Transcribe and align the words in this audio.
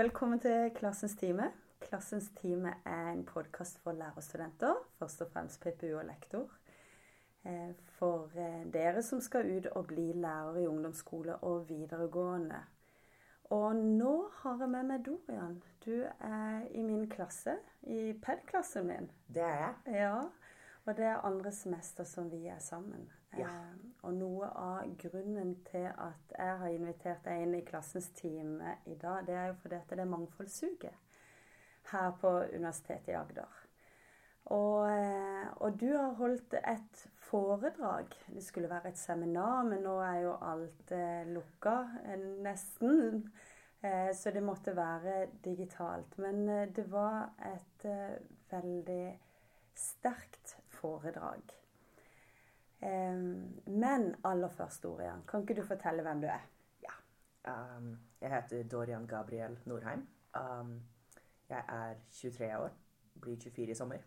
Velkommen 0.00 0.40
til 0.40 0.70
Klassens 0.72 1.12
time. 1.14 1.50
Klassens 1.80 2.30
time 2.38 2.70
er 2.88 3.08
en 3.10 3.24
podkast 3.26 3.82
for 3.82 3.92
lærerstudenter, 3.92 4.78
først 4.98 5.20
og 5.22 5.28
fremst 5.32 5.60
PPU 5.60 5.98
og 5.98 6.06
lektor. 6.08 6.46
Eh, 7.44 7.74
for 7.98 8.30
eh, 8.32 8.62
dere 8.72 9.02
som 9.02 9.20
skal 9.20 9.50
ut 9.58 9.66
og 9.66 9.90
bli 9.90 10.06
lærer 10.12 10.56
i 10.62 10.66
ungdomsskole 10.70 11.36
og 11.36 11.68
videregående. 11.68 12.62
Og 13.50 13.76
nå 13.76 14.14
har 14.38 14.56
jeg 14.64 14.72
med 14.72 14.88
meg 14.88 15.04
Dorian. 15.04 15.60
Du 15.84 15.92
er 16.30 16.64
i 16.70 16.86
min 16.86 17.04
klasse, 17.10 17.58
i 17.82 18.14
PED-klassen 18.24 18.88
min. 18.88 19.10
Det 19.28 19.44
er 19.44 19.58
jeg. 19.66 19.98
Ja, 20.00 20.16
og 20.86 20.96
det 20.96 21.10
er 21.12 21.26
andre 21.28 21.52
semester 21.52 22.08
som 22.08 22.32
vi 22.32 22.46
er 22.46 22.58
sammen. 22.58 23.10
Ja. 23.38 23.46
Eh, 23.46 23.76
og 24.02 24.14
noe 24.16 24.48
av 24.56 24.94
grunnen 24.98 25.54
til 25.68 25.86
at 25.90 26.34
jeg 26.34 26.58
har 26.62 26.72
invitert 26.72 27.24
deg 27.26 27.44
inn 27.44 27.56
i 27.58 27.64
klassens 27.66 28.08
time 28.16 28.76
i 28.88 28.96
dag, 28.98 29.26
det 29.26 29.36
er 29.36 29.50
jo 29.50 29.58
fordi 29.62 29.76
at 29.76 29.92
det 29.92 30.04
er 30.04 30.12
mangfoldsuke 30.14 30.92
her 31.90 32.14
på 32.20 32.32
Universitetet 32.54 33.12
i 33.12 33.18
Agder. 33.18 33.58
Og, 34.50 34.88
eh, 34.90 35.46
og 35.60 35.78
du 35.78 35.90
har 35.92 36.16
holdt 36.18 36.56
et 36.58 37.04
foredrag. 37.28 38.10
Det 38.26 38.42
skulle 38.42 38.70
være 38.70 38.90
et 38.90 38.98
seminar, 38.98 39.62
men 39.68 39.84
nå 39.84 39.94
er 40.02 40.18
jo 40.24 40.34
alt 40.42 40.92
eh, 40.96 41.22
lukka, 41.30 41.76
nesten. 42.42 43.30
Så 44.12 44.28
det 44.28 44.42
måtte 44.44 44.74
være 44.76 45.30
digitalt. 45.40 46.18
Men 46.20 46.42
det 46.76 46.82
var 46.92 47.30
et 47.48 47.86
veldig 48.50 49.06
sterkt 49.72 50.52
foredrag. 50.68 51.59
Men 52.80 54.14
aller 54.24 54.48
først, 54.48 54.82
Dorian, 54.82 55.20
kan 55.28 55.42
ikke 55.44 55.58
du 55.58 55.66
fortelle 55.68 56.02
hvem 56.02 56.22
du 56.22 56.30
er? 56.32 56.46
Um, 57.48 57.98
jeg 58.20 58.30
heter 58.34 58.68
Dorian 58.68 59.06
Gabriel 59.06 59.58
Norheim. 59.64 60.06
Um, 60.36 60.82
jeg 61.48 61.64
er 61.68 61.94
23 62.12 62.56
år, 62.58 62.70
blir 63.20 63.36
24 63.40 63.70
i 63.70 63.74
sommer. 63.74 64.04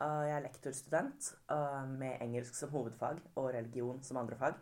Uh, 0.00 0.22
jeg 0.28 0.36
er 0.36 0.44
lektorstudent 0.44 1.32
uh, 1.50 1.88
med 1.88 2.20
engelsk 2.20 2.54
som 2.54 2.70
hovedfag 2.70 3.18
og 3.34 3.48
religion 3.54 4.02
som 4.02 4.16
andre 4.16 4.36
fag. 4.36 4.54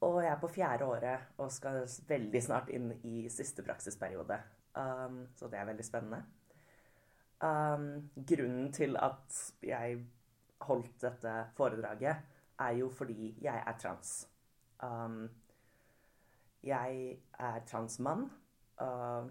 Og 0.00 0.22
jeg 0.22 0.32
er 0.32 0.40
på 0.40 0.48
fjerde 0.48 0.84
året 0.84 1.38
og 1.38 1.52
skal 1.52 1.84
veldig 2.08 2.42
snart 2.42 2.68
inn 2.74 2.92
i 3.04 3.28
siste 3.30 3.62
praksisperiode. 3.62 4.38
Um, 4.74 5.26
så 5.36 5.48
det 5.50 5.58
er 5.58 5.70
veldig 5.70 5.86
spennende. 5.86 6.22
Um, 7.38 8.10
grunnen 8.26 8.72
til 8.72 8.96
at 8.96 9.54
jeg 9.62 10.06
holdt 10.66 11.00
dette 11.02 11.34
foredraget, 11.56 12.16
er 12.58 12.74
jo 12.80 12.88
fordi 12.90 13.34
jeg 13.42 13.62
er 13.66 13.78
trans. 13.78 14.28
Um, 14.82 15.28
jeg 16.62 17.18
er 17.38 17.60
transmann 17.66 18.26
uh, 18.80 19.26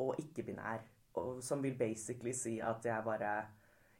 og 0.00 0.14
ikke-binær, 0.18 0.84
som 1.40 1.62
vil 1.62 1.76
basically 1.78 2.32
si 2.32 2.58
at 2.60 2.84
jeg 2.84 3.04
bare 3.04 3.32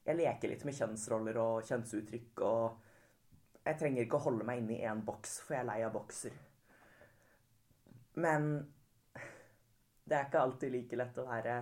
Jeg 0.07 0.17
leker 0.17 0.49
litt 0.49 0.63
med 0.65 0.75
kjønnsroller 0.75 1.37
og 1.37 1.67
kjønnsuttrykk, 1.69 2.41
og 2.41 3.67
jeg 3.67 3.77
trenger 3.79 4.07
ikke 4.07 4.17
å 4.17 4.25
holde 4.25 4.47
meg 4.49 4.63
inne 4.63 4.79
i 4.79 4.87
én 4.89 5.03
boks, 5.05 5.35
for 5.45 5.55
jeg 5.55 5.61
er 5.61 5.69
lei 5.69 5.83
av 5.85 5.93
bokser. 5.93 6.39
Men 8.17 8.47
det 10.09 10.17
er 10.17 10.25
ikke 10.25 10.41
alltid 10.41 10.73
like 10.73 10.99
lett 10.99 11.21
å 11.21 11.27
være 11.29 11.57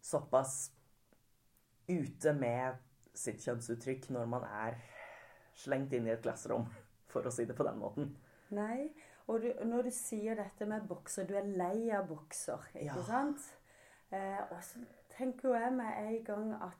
såpass 0.00 0.54
ute 1.90 2.32
med 2.32 2.80
sitt 3.14 3.42
kjønnsuttrykk 3.44 4.10
når 4.14 4.26
man 4.30 4.44
er 4.44 4.76
slengt 5.60 5.92
inn 5.92 6.06
i 6.08 6.14
et 6.14 6.22
klasserom, 6.24 6.66
for 7.10 7.26
å 7.26 7.32
si 7.34 7.44
det 7.44 7.56
på 7.58 7.66
den 7.66 7.78
måten. 7.80 8.12
Nei, 8.54 8.90
og 9.30 9.42
du, 9.44 9.50
når 9.66 9.88
du 9.88 9.90
sier 9.94 10.38
dette 10.38 10.66
med 10.66 10.86
bokser, 10.90 11.26
du 11.28 11.36
er 11.38 11.46
lei 11.46 11.90
av 11.94 12.08
bokser, 12.10 12.64
ikke 12.74 12.84
Ja. 12.98 13.02
sant? 13.06 13.50
Eh, 14.10 14.40
og 14.50 14.62
så 14.64 14.80
tenker 15.16 15.48
jo 15.48 15.54
jeg 15.54 15.72
med 15.72 15.98
en 15.98 16.24
gang 16.24 16.54
at 16.62 16.78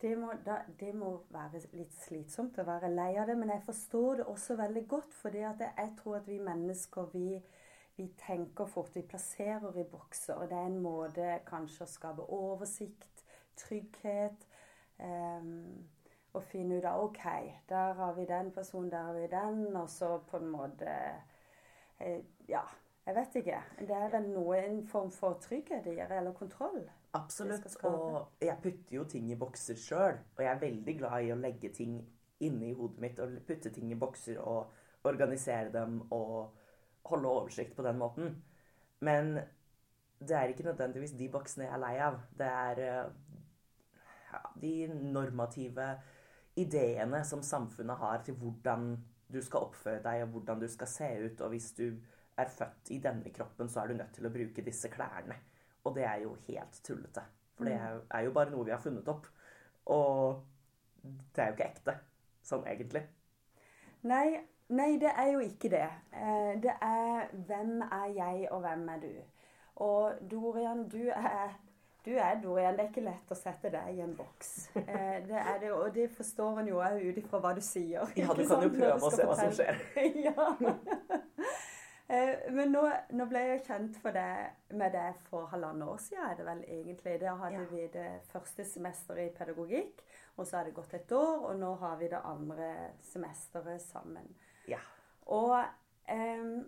det 0.00 0.18
må, 0.18 0.32
da, 0.46 0.60
det 0.78 0.92
må 0.94 1.24
være 1.34 1.60
litt 1.74 1.94
slitsomt 2.04 2.58
å 2.58 2.64
være 2.66 2.90
lei 2.94 3.16
av 3.18 3.26
det, 3.26 3.36
men 3.38 3.50
jeg 3.50 3.64
forstår 3.66 4.20
det 4.20 4.26
også 4.30 4.56
veldig 4.56 4.84
godt, 4.88 5.14
For 5.14 5.34
jeg, 5.34 5.56
tror 5.98 6.16
at 6.16 6.28
vi 6.28 6.38
mennesker, 6.38 7.08
vi, 7.12 7.42
vi 7.96 8.06
tenker 8.26 8.66
fort, 8.66 8.94
vi 8.94 9.02
plasserer 9.02 9.78
i 9.78 9.84
bokser, 9.84 10.34
og 10.34 10.50
det 10.50 10.58
er 10.58 10.66
en 10.70 10.82
måte 10.82 11.40
kanskje 11.46 11.84
å 11.84 11.90
skape 11.90 12.28
oversikt, 12.30 13.24
trygghet, 13.58 14.46
og 14.98 16.42
finne 16.42 16.78
ut 16.78 16.84
av 16.88 17.04
ok, 17.04 17.24
der 17.68 17.94
har 17.98 18.12
vi 18.14 18.26
den 18.28 18.50
personen, 18.54 18.90
der 18.90 19.02
har 19.08 19.14
vi 19.14 19.26
den, 19.30 19.76
og 19.76 19.88
så 19.90 20.18
på 20.30 20.36
en 20.36 20.50
måte 20.52 20.90
eh, 22.00 22.20
Ja, 22.48 22.62
jeg 23.06 23.14
vet 23.16 23.36
ikke. 23.40 23.58
Det 23.80 23.96
er 23.96 24.10
vel 24.12 24.28
noen 24.34 24.82
form 24.86 25.10
for 25.12 25.38
trygghet 25.40 25.86
i 25.86 25.96
det, 25.96 26.10
eller 26.12 26.32
kontroll. 26.36 26.82
Absolutt. 27.16 27.64
Det. 27.64 27.84
Og 27.84 28.44
jeg 28.44 28.56
putter 28.62 28.96
jo 28.96 29.04
ting 29.08 29.30
i 29.32 29.36
bokser 29.36 29.76
sjøl. 29.80 30.18
Og 30.36 30.42
jeg 30.44 30.50
er 30.52 30.60
veldig 30.60 30.94
glad 30.98 31.24
i 31.24 31.32
å 31.32 31.38
legge 31.40 31.70
ting 31.72 31.98
inni 32.44 32.74
hodet 32.76 33.00
mitt 33.02 33.20
og 33.24 33.38
putte 33.48 33.72
ting 33.74 33.90
i 33.92 33.98
bokser 33.98 34.38
og 34.38 35.08
organisere 35.08 35.72
dem 35.72 36.02
og 36.12 36.52
holde 37.08 37.32
oversikt 37.32 37.74
på 37.76 37.86
den 37.86 37.98
måten. 37.98 38.36
Men 39.00 39.38
det 40.20 40.36
er 40.36 40.52
ikke 40.52 40.68
nødvendigvis 40.68 41.16
de 41.16 41.30
boksene 41.32 41.64
jeg 41.64 41.74
er 41.74 41.82
lei 41.82 41.94
av. 42.02 42.20
Det 42.38 42.50
er 42.50 42.84
eh, 42.84 43.10
ja, 44.32 44.40
de 44.60 44.88
normative 44.88 45.88
ideene 46.58 47.22
som 47.24 47.42
samfunnet 47.42 47.96
har 48.00 48.22
til 48.26 48.34
hvordan 48.40 48.90
du 49.28 49.40
skal 49.44 49.68
oppføre 49.68 50.02
deg, 50.02 50.22
og 50.24 50.28
hvordan 50.36 50.60
du 50.60 50.68
skal 50.68 50.88
se 50.90 51.08
ut. 51.24 51.40
Og 51.44 51.52
hvis 51.54 51.72
du 51.76 51.90
er 52.38 52.52
født 52.52 52.90
i 52.94 53.00
denne 53.02 53.32
kroppen, 53.34 53.68
så 53.68 53.82
er 53.82 53.90
du 53.90 53.98
nødt 53.98 54.14
til 54.16 54.26
å 54.26 54.32
bruke 54.32 54.64
disse 54.64 54.90
klærne. 54.92 55.36
Og 55.84 55.94
det 55.96 56.04
er 56.04 56.22
jo 56.22 56.36
helt 56.48 56.80
tullete. 56.84 57.22
For 57.56 57.64
det 57.64 57.74
er 58.10 58.20
jo- 58.20 58.32
bare 58.32 58.50
noe 58.50 58.64
vi 58.64 58.70
har 58.70 58.78
funnet 58.78 59.08
opp. 59.08 59.26
Og 59.86 60.44
det 61.02 61.42
er 61.42 61.46
jo 61.46 61.52
ikke 61.56 61.70
ekte, 61.70 61.98
sånn 62.42 62.66
egentlig. 62.66 63.02
Nei, 64.02 64.40
nei, 64.68 64.98
det 64.98 65.10
er 65.16 65.32
jo 65.32 65.38
ikke 65.38 65.70
det. 65.70 65.88
Eh, 66.12 66.60
det 66.62 66.74
er 66.80 67.28
hvem 67.32 67.82
er 67.82 68.12
jeg, 68.14 68.48
og 68.50 68.60
hvem 68.60 68.88
er 68.88 69.00
du? 69.00 69.14
Og 69.76 70.30
Dorian, 70.30 70.88
du 70.88 71.08
er, 71.08 71.58
du 72.04 72.12
er 72.16 72.38
Dorian. 72.42 72.76
Det 72.76 72.84
er 72.84 72.90
ikke 72.92 73.04
lett 73.04 73.30
å 73.30 73.36
sette 73.36 73.70
deg 73.74 73.96
i 73.98 74.00
en 74.04 74.14
boks. 74.16 74.52
Eh, 74.76 75.18
det 75.26 75.36
er 75.40 75.58
det, 75.60 75.72
og 75.72 75.90
det 75.94 76.06
forstår 76.14 76.60
en 76.62 76.68
jo 76.70 76.78
òg 76.80 77.02
ut 77.10 77.18
ifra 77.20 77.40
hva 77.42 77.54
du 77.54 77.60
sier. 77.64 78.06
Ja, 78.16 78.32
du 78.34 78.44
kan 78.48 78.62
jo 78.64 78.70
prøve 78.72 78.98
å 79.02 79.10
se 79.12 79.26
hva 79.28 79.36
som 79.36 79.52
skjer. 79.52 79.82
ja. 80.28 80.46
Eh, 82.08 82.46
Men 82.56 82.72
nå, 82.72 82.82
nå 83.12 83.26
ble 83.28 83.42
jeg 83.50 83.64
kjent 83.66 83.98
for 84.00 84.16
det, 84.16 84.28
med 84.72 84.94
det 84.96 85.10
for 85.28 85.50
halvannet 85.52 85.90
år 85.92 85.98
siden, 86.00 86.24
er 86.24 86.38
det 86.38 86.46
vel 86.46 86.62
egentlig. 86.64 87.18
Da 87.20 87.34
hadde 87.42 87.58
Ja. 87.60 87.66
vi 87.70 87.86
det 87.92 88.06
første 88.32 88.64
semesteret 88.64 89.26
i 89.28 89.34
pedagogikk, 89.36 90.00
og 90.38 90.46
så 90.46 90.56
har 90.56 90.64
det 90.64 90.74
gått 90.78 90.94
et 90.96 91.12
år, 91.12 91.44
og 91.50 91.58
nå 91.60 91.74
har 91.82 91.96
vi 92.00 92.08
det 92.08 92.22
andre 92.24 92.70
semesteret 93.10 93.82
sammen. 93.84 94.30
Ja. 94.68 94.80
Og 95.26 95.58
eh, 96.08 96.62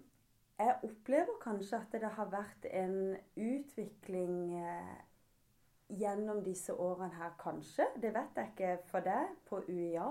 jeg 0.60 0.76
opplever 0.84 1.38
kanskje 1.40 1.78
at 1.80 1.92
det 2.02 2.10
har 2.18 2.28
vært 2.34 2.66
en 2.76 3.16
utvikling 3.40 4.58
eh, 4.60 4.98
gjennom 5.98 6.42
disse 6.44 6.74
årene 6.74 7.14
her, 7.18 7.34
kanskje. 7.40 7.86
Det 8.02 8.12
vet 8.14 8.38
jeg 8.38 8.52
ikke 8.52 8.76
for 8.90 9.06
deg 9.06 9.34
på 9.48 9.62
UiA. 9.68 10.08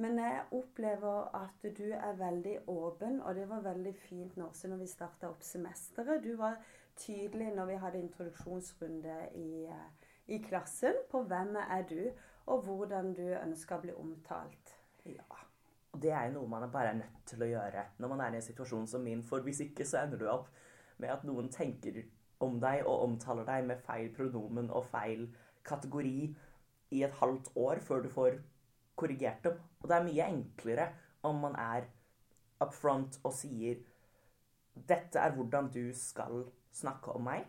Men 0.00 0.16
jeg 0.18 0.44
opplever 0.56 1.34
at 1.36 1.66
du 1.76 1.88
er 1.92 2.16
veldig 2.16 2.54
åpen, 2.72 3.20
og 3.20 3.34
det 3.36 3.44
var 3.48 3.66
veldig 3.66 3.92
fint 4.06 4.36
nå 4.40 4.48
også 4.48 4.70
når 4.72 4.80
vi 4.80 4.88
starta 4.88 5.28
opp 5.28 5.44
semesteret. 5.44 6.24
Du 6.24 6.32
var 6.40 6.56
tydelig 6.96 7.50
når 7.52 7.68
vi 7.68 7.80
hadde 7.82 8.00
introduksjonsrunde 8.00 9.18
i, 9.36 9.66
eh, 9.68 10.08
i 10.32 10.40
klassen 10.44 10.96
på 11.10 11.22
hvem 11.28 11.56
er 11.60 11.84
du, 11.88 12.00
og 12.46 12.64
hvordan 12.66 13.12
du 13.14 13.26
ønsker 13.36 13.76
å 13.76 13.84
bli 13.84 13.92
omtalt. 13.92 14.74
Ja. 15.04 15.28
Og 15.92 16.00
det 16.02 16.12
er 16.16 16.32
noe 16.32 16.48
man 16.48 16.70
bare 16.72 16.94
er 16.94 17.00
nødt 17.02 17.22
til 17.28 17.44
å 17.44 17.50
gjøre 17.50 17.84
når 18.00 18.08
man 18.08 18.24
er 18.24 18.32
i 18.32 18.40
en 18.40 18.48
situasjon 18.48 18.88
som 18.88 19.04
min. 19.04 19.22
For 19.22 19.44
hvis 19.44 19.60
ikke 19.66 19.84
så 19.84 20.00
ender 20.02 20.18
du 20.18 20.28
opp 20.32 20.48
med 20.96 21.12
at 21.12 21.24
noen 21.28 21.50
tenker 21.52 22.00
om 22.44 22.58
deg 22.62 22.86
og 22.86 23.06
omtaler 23.06 23.46
deg 23.48 23.66
med 23.68 23.82
feil 23.86 24.10
pronomen 24.16 24.70
og 24.70 24.88
feil 24.90 25.26
kategori 25.66 26.16
i 26.92 27.02
et 27.06 27.14
halvt 27.20 27.52
år 27.56 27.80
før 27.86 28.04
du 28.04 28.10
får 28.12 28.38
korrigert 28.98 29.44
dem. 29.44 29.58
Og 29.80 29.88
det 29.88 29.96
er 29.96 30.06
mye 30.08 30.28
enklere 30.34 30.88
om 31.28 31.40
man 31.46 31.56
er 31.58 31.88
up 32.62 32.74
front 32.74 33.18
og 33.22 33.34
sier 33.34 33.80
dette 34.72 35.20
er 35.20 35.34
hvordan 35.36 35.68
du 35.72 35.92
skal 35.96 36.46
snakke 36.72 37.12
om 37.16 37.26
meg. 37.28 37.44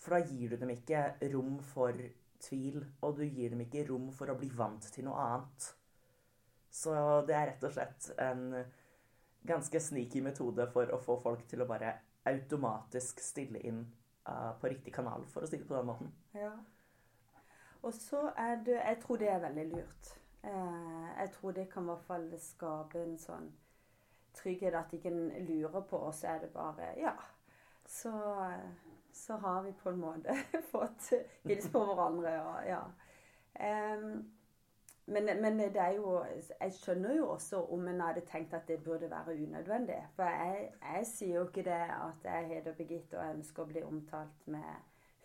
For 0.00 0.16
da 0.16 0.26
gir 0.26 0.52
du 0.52 0.60
dem 0.60 0.72
ikke 0.74 1.04
rom 1.34 1.58
for 1.62 1.96
tvil, 2.42 2.80
og 3.02 3.18
du 3.18 3.22
gir 3.22 3.52
dem 3.52 3.62
ikke 3.62 3.84
rom 3.90 4.08
for 4.16 4.32
å 4.32 4.38
bli 4.38 4.48
vant 4.56 4.88
til 4.94 5.06
noe 5.06 5.26
annet. 5.26 5.68
Så 6.72 6.94
det 7.28 7.36
er 7.36 7.52
rett 7.52 7.66
og 7.68 7.74
slett 7.74 8.08
en 8.18 8.46
ganske 9.46 9.82
sneaky 9.82 10.22
metode 10.24 10.66
for 10.72 10.90
å 10.90 10.98
få 11.02 11.18
folk 11.22 11.44
til 11.50 11.62
å 11.62 11.68
bare 11.68 11.92
automatisk 12.28 13.20
stille 13.20 13.58
inn 13.66 13.82
uh, 14.28 14.52
på 14.60 14.70
riktig 14.70 14.94
kanal, 14.94 15.24
for 15.32 15.42
å 15.42 15.50
si 15.50 15.58
det 15.58 15.68
på 15.68 15.76
den 15.76 15.88
måten. 15.88 16.12
Ja. 16.34 16.52
Og 17.82 17.94
så 17.94 18.28
er 18.38 18.60
det 18.62 18.78
Jeg 18.78 18.98
tror 19.02 19.18
det 19.18 19.28
er 19.28 19.40
veldig 19.42 19.64
lurt. 19.72 20.12
Eh, 20.44 21.08
jeg 21.18 21.30
tror 21.32 21.52
det 21.52 21.68
kan 21.70 21.82
i 21.82 21.86
hvert 21.86 22.06
fall 22.06 22.28
skape 22.38 23.02
en 23.02 23.18
sånn 23.18 23.50
trygghet 24.34 24.74
at 24.74 24.94
ikke 24.96 25.10
en 25.12 25.46
lurer 25.46 25.84
på 25.90 25.98
oss, 26.08 26.24
er 26.24 26.38
det 26.42 26.50
bare 26.54 26.94
Ja. 26.98 27.12
så, 27.86 28.12
så 29.12 29.36
har 29.36 29.62
vi 29.62 29.72
på 29.72 29.90
en 29.90 30.00
måte 30.00 30.34
fått 30.72 31.12
hilse 31.44 31.70
på 31.70 31.84
hverandre. 31.84 32.32
Og, 32.42 32.66
ja. 32.66 32.82
Um, 33.94 34.32
men, 35.12 35.28
men, 35.42 35.58
det 35.58 35.80
er 35.80 35.96
jo 35.96 36.24
Jeg 36.60 36.72
skjønner 36.76 37.16
jo 37.16 37.28
også 37.34 37.60
om 37.74 37.88
en 37.88 38.00
hadde 38.00 38.24
tenkt 38.28 38.54
at 38.54 38.68
det 38.68 38.80
burde 38.84 39.10
være 39.10 39.36
unødvendig. 39.36 39.98
For 40.16 40.28
jeg, 40.28 40.72
jeg 40.82 41.06
sier 41.06 41.36
jo 41.36 41.44
ikke 41.48 41.66
det 41.66 41.82
at 41.96 42.24
jeg 42.24 42.48
heter 42.54 42.76
Birgitte 42.78 43.20
og 43.20 43.36
ønsker 43.36 43.64
å 43.64 43.70
bli 43.70 43.84
omtalt 43.86 44.48
med 44.52 44.72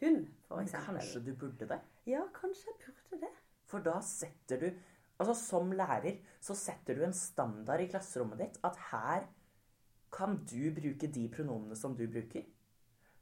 hun, 0.02 0.28
f.eks. 0.46 0.76
Kanskje 0.86 1.24
du 1.26 1.34
burde 1.36 1.70
det? 1.70 1.80
Ja, 2.06 2.22
kanskje 2.34 2.70
jeg 2.70 2.84
burde 2.86 3.22
det. 3.26 3.34
For 3.68 3.84
da 3.84 3.98
setter 4.06 4.62
du 4.62 4.70
Altså 5.18 5.34
som 5.34 5.72
lærer 5.74 6.20
så 6.46 6.54
setter 6.54 6.94
du 6.94 7.00
en 7.02 7.16
standard 7.18 7.82
i 7.82 7.88
klasserommet 7.90 8.38
ditt 8.38 8.60
at 8.68 8.76
her 8.92 9.24
kan 10.14 10.38
du 10.46 10.70
bruke 10.76 11.10
de 11.10 11.24
pronomene 11.34 11.76
som 11.76 11.96
du 11.98 12.04
bruker. 12.06 12.46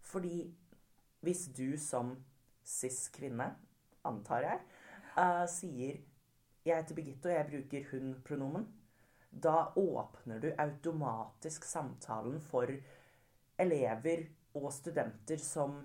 Fordi 0.03 0.41
hvis 1.23 1.47
du 1.57 1.77
som 1.79 2.11
cis-kvinne, 2.65 3.47
antar 4.05 4.43
jeg, 4.43 4.59
uh, 5.15 5.45
sier 5.49 6.03
'Jeg 6.65 6.81
heter 6.81 6.95
Birgitte, 6.95 7.29
og 7.29 7.35
jeg 7.35 7.47
bruker 7.49 7.89
hun-pronomen', 7.91 8.67
da 9.29 9.71
åpner 9.75 10.39
du 10.39 10.53
automatisk 10.57 11.63
samtalen 11.63 12.41
for 12.41 12.71
elever 13.57 14.25
og 14.53 14.73
studenter 14.73 15.37
som 15.37 15.75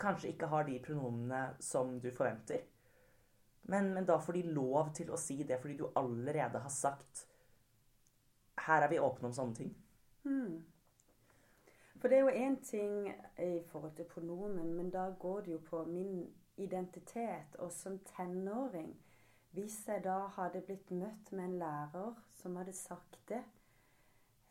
kanskje 0.00 0.28
ikke 0.28 0.46
har 0.46 0.64
de 0.64 0.78
pronomene 0.84 1.40
som 1.60 2.00
du 2.00 2.10
forventer. 2.10 2.60
Men, 3.62 3.94
men, 3.94 4.06
da 4.06 4.18
får 4.18 4.32
de 4.32 4.42
lov 4.42 4.92
til 4.94 5.10
å 5.10 5.18
si 5.20 5.42
det 5.42 5.60
fordi 5.60 5.76
du 5.76 5.90
allerede 5.94 6.58
har 6.58 6.72
sagt 6.72 7.26
Her 8.60 8.82
er 8.82 8.88
vi 8.92 8.98
åpne 9.00 9.28
om 9.28 9.34
sånne 9.34 9.56
ting. 9.56 9.70
Hmm. 10.24 10.58
For 12.00 12.08
det 12.08 12.18
er 12.18 12.26
jo 12.26 12.46
én 12.46 12.56
ting 12.64 13.08
i 13.40 13.62
forhold 13.70 13.94
til 13.96 14.08
pronomen, 14.08 14.74
men 14.76 14.90
da 14.92 15.06
går 15.18 15.40
det 15.46 15.52
jo 15.54 15.60
på 15.64 15.84
min 15.88 16.26
identitet. 16.60 17.56
Og 17.58 17.72
som 17.72 17.98
tenåring, 18.04 18.92
hvis 19.54 19.80
jeg 19.88 20.04
da 20.04 20.18
hadde 20.36 20.62
blitt 20.66 20.90
møtt 20.94 21.32
med 21.32 21.44
en 21.48 21.58
lærer 21.58 22.18
som 22.38 22.56
hadde 22.60 22.74
sagt 22.76 23.18
det 23.28 23.42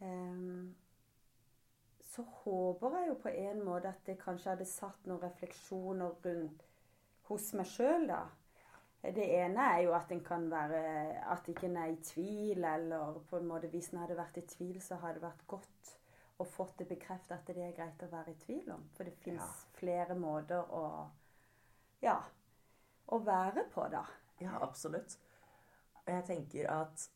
um, 0.04 0.75
så 2.10 2.25
håper 2.44 2.98
jeg 2.98 3.07
jo 3.07 3.16
på 3.22 3.30
en 3.30 3.62
måte 3.63 3.92
at 3.92 4.01
det 4.07 4.18
kanskje 4.19 4.54
hadde 4.56 4.66
satt 4.68 5.06
noen 5.07 5.22
refleksjoner 5.24 6.18
rundt 6.25 6.66
hos 7.30 7.51
meg 7.54 7.69
sjøl, 7.69 8.07
da. 8.10 8.24
Det 9.00 9.28
ene 9.38 9.68
er 9.75 9.84
jo 9.86 9.94
at 9.96 10.10
en 10.12 10.19
kan 10.25 10.50
være 10.51 10.80
At 11.31 11.45
ikke 11.48 11.69
en 11.69 11.78
er 11.80 11.94
i 11.94 12.02
tvil, 12.04 12.66
eller 12.68 13.22
på 13.30 13.38
en 13.38 13.48
måte 13.48 13.69
hvis 13.72 13.94
en 13.94 14.02
hadde 14.02 14.18
vært 14.18 14.42
i 14.42 14.44
tvil, 14.50 14.81
så 14.84 14.98
hadde 15.00 15.22
det 15.22 15.28
vært 15.28 15.45
godt 15.48 15.94
å 16.40 16.48
fått 16.48 16.81
det 16.81 16.88
bekreftet 16.90 17.36
at 17.38 17.48
det 17.48 17.63
er 17.63 17.75
greit 17.78 18.04
å 18.04 18.12
være 18.12 18.34
i 18.34 18.42
tvil 18.42 18.74
om. 18.75 18.84
For 18.95 19.07
det 19.07 19.16
fins 19.24 19.44
ja. 19.44 19.69
flere 19.80 20.18
måter 20.19 20.75
å 20.75 20.84
Ja. 22.04 22.18
Å 23.10 23.18
være 23.25 23.63
på, 23.74 23.88
da. 23.92 24.04
Ja, 24.40 24.60
absolutt. 24.64 25.18
Og 26.06 26.14
jeg 26.14 26.26
tenker 26.28 26.70
at 26.72 27.10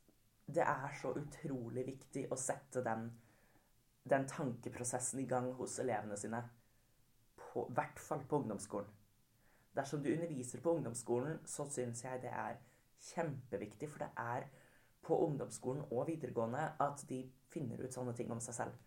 det 0.53 0.65
er 0.67 0.95
så 0.99 1.13
utrolig 1.15 1.85
viktig 1.87 2.25
å 2.31 2.37
sette 2.39 2.83
den, 2.83 3.07
den 4.09 4.27
tankeprosessen 4.27 5.21
i 5.23 5.27
gang 5.29 5.53
hos 5.57 5.79
elevene 5.79 6.17
sine. 6.19 6.43
I 7.53 7.63
hvert 7.77 8.01
fall 8.01 8.25
på 8.27 8.41
ungdomsskolen. 8.41 8.89
Dersom 9.73 10.03
du 10.03 10.11
underviser 10.11 10.61
på 10.61 10.75
ungdomsskolen, 10.75 11.39
så 11.49 11.65
syns 11.69 12.03
jeg 12.03 12.21
det 12.21 12.33
er 12.33 12.59
kjempeviktig. 13.13 13.89
For 13.89 14.03
det 14.03 14.11
er 14.19 14.49
på 15.03 15.17
ungdomsskolen 15.25 15.87
og 15.91 16.07
videregående 16.07 16.67
at 16.83 17.05
de 17.09 17.23
finner 17.53 17.81
ut 17.81 17.93
sånne 17.93 18.13
ting 18.17 18.31
om 18.33 18.41
seg 18.43 18.57
selv. 18.59 18.77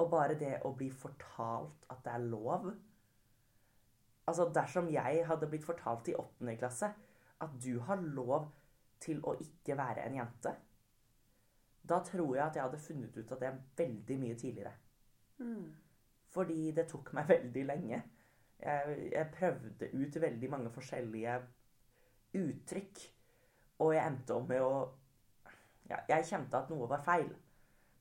Og 0.00 0.10
bare 0.12 0.36
det 0.38 0.60
å 0.64 0.72
bli 0.76 0.90
fortalt 0.92 1.88
at 1.92 2.04
det 2.04 2.14
er 2.14 2.30
lov 2.30 2.70
Altså 4.30 4.44
dersom 4.54 4.86
jeg 4.92 5.24
hadde 5.26 5.48
blitt 5.50 5.64
fortalt 5.66 6.08
i 6.08 6.14
åttende 6.14 6.52
klasse 6.60 6.92
at 7.40 7.54
du 7.64 7.78
har 7.86 8.02
lov 8.02 8.50
til 9.00 9.22
å 9.24 9.34
ikke 9.40 9.76
være 9.78 10.04
en 10.06 10.18
jente, 10.20 10.52
da 11.90 12.00
tror 12.04 12.34
jeg 12.36 12.44
at 12.44 12.56
jeg 12.56 12.64
hadde 12.66 12.82
funnet 12.84 13.16
ut 13.16 13.32
av 13.32 13.40
det 13.40 13.52
veldig 13.78 14.18
mye 14.20 14.36
tidligere. 14.38 14.72
Mm. 15.40 15.70
Fordi 16.30 16.72
det 16.76 16.86
tok 16.90 17.12
meg 17.16 17.30
veldig 17.30 17.64
lenge. 17.66 18.02
Jeg, 18.60 18.96
jeg, 19.12 19.30
prøvde 19.32 19.88
ut 19.96 20.20
veldig 20.22 20.50
mange 20.52 20.72
forskjellige 20.74 21.38
uttrykk. 22.36 23.02
Og 23.80 23.94
jeg 23.96 24.06
endte 24.06 24.36
opp 24.36 24.48
med 24.50 24.62
å 24.62 24.74
ja, 25.88 25.96
Jeg 26.12 26.28
kjente 26.28 26.58
at 26.58 26.68
noe 26.70 26.86
var 26.86 27.00
feil, 27.02 27.30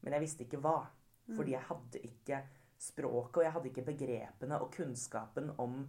men 0.04 0.14
jeg 0.14 0.22
visste 0.22 0.46
ikke 0.46 0.60
hva. 0.62 0.84
Mm. 1.30 1.38
Fordi 1.38 1.56
jeg 1.56 1.68
hadde 1.70 2.04
ikke 2.06 2.42
språket, 2.80 3.40
og 3.40 3.44
jeg 3.46 3.54
hadde 3.56 3.72
ikke 3.72 3.88
begrepene 3.88 4.60
og 4.62 4.74
kunnskapen 4.76 5.50
om 5.58 5.82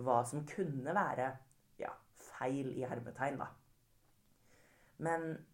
hva 0.00 0.20
som 0.28 0.44
kunne 0.46 0.92
være 0.94 1.30
ja, 1.80 1.90
feil 2.40 2.72
i 2.74 2.84
hermetegn, 2.88 3.38
da. 3.38 3.46
Men 4.98 5.46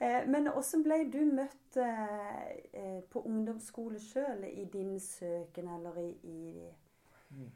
Eh, 0.00 0.26
men 0.28 0.50
hvordan 0.50 0.82
ble 0.84 0.98
du 1.12 1.22
møtt 1.28 1.78
på 3.12 3.20
ungdomsskole 3.20 3.98
sjøl 4.00 4.44
i 4.48 4.64
din 4.72 4.94
søken, 5.00 5.68
eller 5.76 5.98
i, 6.00 6.10
i 6.24 6.68
mm. 7.36 7.50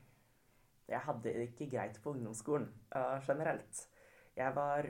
Jeg 0.91 1.01
hadde 1.07 1.23
det 1.23 1.47
ikke 1.47 1.71
greit 1.77 2.01
på 2.03 2.13
ungdomsskolen 2.13 2.67
generelt. 3.27 3.85
Jeg 4.37 4.57
var 4.57 4.89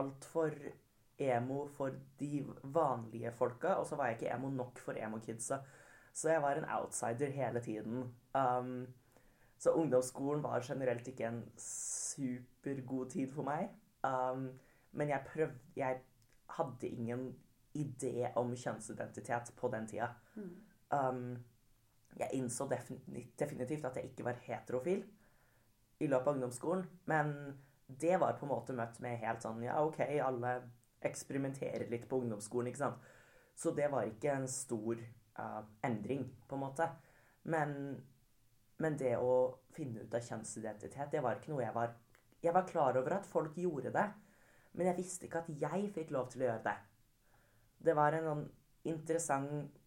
altfor 0.00 0.54
emo 1.18 1.66
for 1.66 1.90
de 2.20 2.46
vanlige 2.62 3.32
folka, 3.32 3.66
og 3.66 3.86
så 3.86 3.96
var 3.96 4.06
jeg 4.06 4.20
ikke 4.20 4.34
emo 4.34 4.50
nok 4.50 4.78
for 4.78 4.92
emo-kidsa. 4.92 5.58
Så 6.12 6.30
jeg 6.30 6.42
var 6.42 6.52
en 6.52 6.68
outsider 6.68 7.30
hele 7.30 7.60
tiden. 7.60 8.14
Um, 8.34 8.86
så 9.58 9.70
ungdomsskolen 9.70 10.42
var 10.42 10.64
generelt 10.66 11.08
ikke 11.08 11.26
en 11.26 11.44
supergod 11.58 13.10
tid 13.10 13.32
for 13.32 13.42
meg. 13.42 13.68
Um, 14.04 14.50
men 14.92 15.08
jeg 15.08 15.24
prøvde 15.26 15.54
Jeg 15.76 16.00
hadde 16.56 16.88
ingen 16.88 17.30
idé 17.72 18.28
om 18.36 18.52
kjønnsidentitet 18.56 19.54
på 19.56 19.70
den 19.72 19.88
tida. 19.88 20.10
Mm. 20.36 20.52
Um, 20.92 21.24
jeg 22.18 22.36
innså 22.36 22.66
definitivt 22.68 23.86
at 23.88 23.96
jeg 23.96 24.10
ikke 24.10 24.26
var 24.26 24.40
heterofil 24.44 25.04
i 26.02 26.08
løpet 26.10 26.28
av 26.28 26.34
ungdomsskolen. 26.34 26.84
Men 27.08 27.32
det 27.86 28.18
var 28.20 28.36
på 28.38 28.46
en 28.46 28.52
måte 28.52 28.76
møtt 28.76 29.00
med 29.04 29.20
helt 29.22 29.44
sånn 29.44 29.62
Ja, 29.64 29.80
OK, 29.84 30.02
alle 30.20 30.58
eksperimenterer 31.02 31.88
litt 31.90 32.06
på 32.08 32.20
ungdomsskolen, 32.22 32.70
ikke 32.70 32.84
sant. 32.84 33.10
Så 33.58 33.72
det 33.76 33.88
var 33.92 34.06
ikke 34.08 34.36
en 34.36 34.48
stor 34.48 35.00
uh, 35.38 35.62
endring, 35.84 36.28
på 36.48 36.56
en 36.56 36.62
måte. 36.62 36.88
Men, 37.52 37.74
men, 38.78 38.96
det 38.98 39.16
å 39.18 39.58
finne 39.74 40.04
ut 40.04 40.14
av 40.14 40.22
kjønnsidentitet, 40.24 41.10
det 41.12 41.22
var 41.24 41.38
ikke 41.38 41.52
noe 41.54 41.64
jeg 41.64 41.74
var 41.74 41.98
Jeg 42.42 42.54
var 42.54 42.66
klar 42.66 42.96
over 42.98 43.14
at 43.14 43.26
folk 43.26 43.54
gjorde 43.58 43.92
det, 43.94 44.06
men 44.72 44.88
jeg 44.88 44.98
visste 44.98 45.28
ikke 45.28 45.44
at 45.44 45.52
jeg 45.60 45.92
fikk 45.94 46.10
lov 46.14 46.30
til 46.32 46.42
å 46.42 46.48
gjøre 46.48 46.64
det. 46.64 46.76
Det 47.82 47.94
var 47.98 48.16
en 48.16 48.28
sånn 48.28 48.44
interessant 48.92 49.78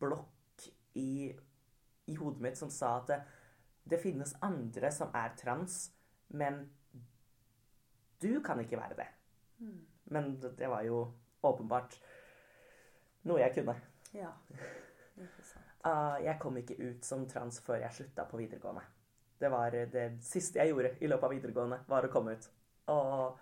blokk 0.00 0.68
i 0.98 1.32
i 2.04 2.14
hodet 2.14 2.42
mitt 2.42 2.58
som 2.58 2.70
sa 2.70 2.96
at 2.98 3.10
det, 3.10 3.18
det 3.84 4.00
finnes 4.02 4.34
andre 4.42 4.90
som 4.94 5.12
er 5.14 5.34
trans, 5.38 5.84
men 6.34 6.64
du 8.22 8.40
kan 8.44 8.60
ikke 8.62 8.78
være 8.78 8.98
det. 8.98 9.08
Mm. 9.58 9.80
Men 10.14 10.32
det, 10.42 10.68
var 10.68 10.82
jo 10.86 11.04
åpenbart 11.42 11.96
noe 13.28 13.40
jeg 13.42 13.54
kunne. 13.56 13.76
Ja. 14.14 14.32
Ikke 15.16 15.46
sant. 15.46 15.68
Uh, 15.86 16.18
jeg 16.26 16.38
kom 16.42 16.58
ikke 16.58 16.78
ut 16.82 17.06
som 17.06 17.24
trans 17.30 17.60
før 17.64 17.80
jeg 17.82 17.96
slutta 17.96 18.26
på 18.30 18.42
videregående. 18.42 18.84
Det 19.42 19.50
var 19.50 19.74
det 19.90 20.04
siste 20.22 20.60
jeg 20.60 20.70
gjorde 20.70 20.92
i 21.02 21.08
løpet 21.10 21.26
av 21.26 21.32
videregående, 21.34 21.80
var 21.90 22.06
å 22.06 22.10
komme 22.12 22.36
ut. 22.36 22.44
Og 22.92 23.40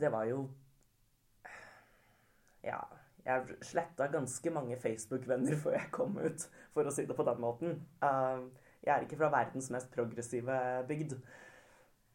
det 0.00 0.12
var 0.12 0.28
jo 0.30 0.44
Ja, 2.64 2.80
jeg 3.26 3.56
sletta 3.62 4.06
ganske 4.10 4.50
mange 4.50 4.78
Facebook-venner 4.80 5.56
før 5.62 5.76
jeg 5.78 5.90
kom 5.94 6.18
ut, 6.18 6.46
for 6.74 6.86
å 6.86 6.94
si 6.94 7.06
det 7.06 7.16
på 7.16 7.26
den 7.26 7.40
måten. 7.42 7.80
Uh, 8.02 8.46
jeg 8.86 8.94
er 8.94 9.06
ikke 9.06 9.18
fra 9.18 9.30
verdens 9.34 9.70
mest 9.74 9.90
progressive 9.94 10.58
bygd. 10.88 11.16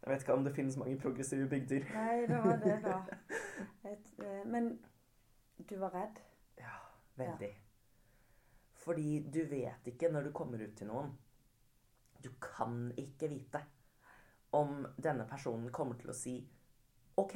Jeg 0.01 0.11
vet 0.11 0.23
ikke 0.23 0.33
om 0.33 0.45
det 0.45 0.53
finnes 0.55 0.77
mange 0.77 1.00
progressive 1.00 1.50
bygder. 1.50 1.83
Nei, 1.93 2.21
det 2.27 2.38
var 2.43 2.61
det, 2.63 2.77
da. 2.83 3.00
Et, 3.91 4.07
eh, 4.23 4.45
men 4.50 4.71
du 5.69 5.75
var 5.77 5.93
redd? 5.93 6.21
Ja, 6.57 6.77
veldig. 7.15 7.51
Fordi 8.81 9.19
du 9.33 9.43
vet 9.50 9.88
ikke 9.91 10.09
når 10.09 10.29
du 10.29 10.31
kommer 10.33 10.63
ut 10.63 10.73
til 10.77 10.89
noen 10.89 11.11
Du 12.23 12.31
kan 12.41 12.88
ikke 12.97 13.29
vite 13.29 13.61
om 14.57 14.88
denne 14.97 15.27
personen 15.29 15.69
kommer 15.71 16.00
til 16.01 16.09
å 16.09 16.17
si 16.17 16.33
OK, 17.21 17.35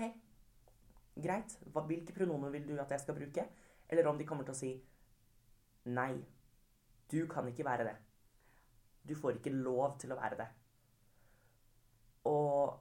greit, 1.15 1.57
hva, 1.71 1.85
hvilke 1.87 2.13
pronomen 2.15 2.53
vil 2.53 2.67
du 2.67 2.75
at 2.81 2.91
jeg 2.91 3.03
skal 3.03 3.17
bruke? 3.17 3.47
Eller 3.89 4.09
om 4.09 4.17
de 4.17 4.27
kommer 4.27 4.47
til 4.47 4.55
å 4.55 4.59
si 4.59 4.71
nei, 5.95 6.13
du 7.11 7.25
kan 7.31 7.47
ikke 7.47 7.65
være 7.65 7.87
det. 7.87 7.95
Du 9.05 9.13
får 9.15 9.37
ikke 9.37 9.53
lov 9.53 9.99
til 10.01 10.13
å 10.15 10.19
være 10.19 10.39
det. 10.39 10.47
Og 12.25 12.79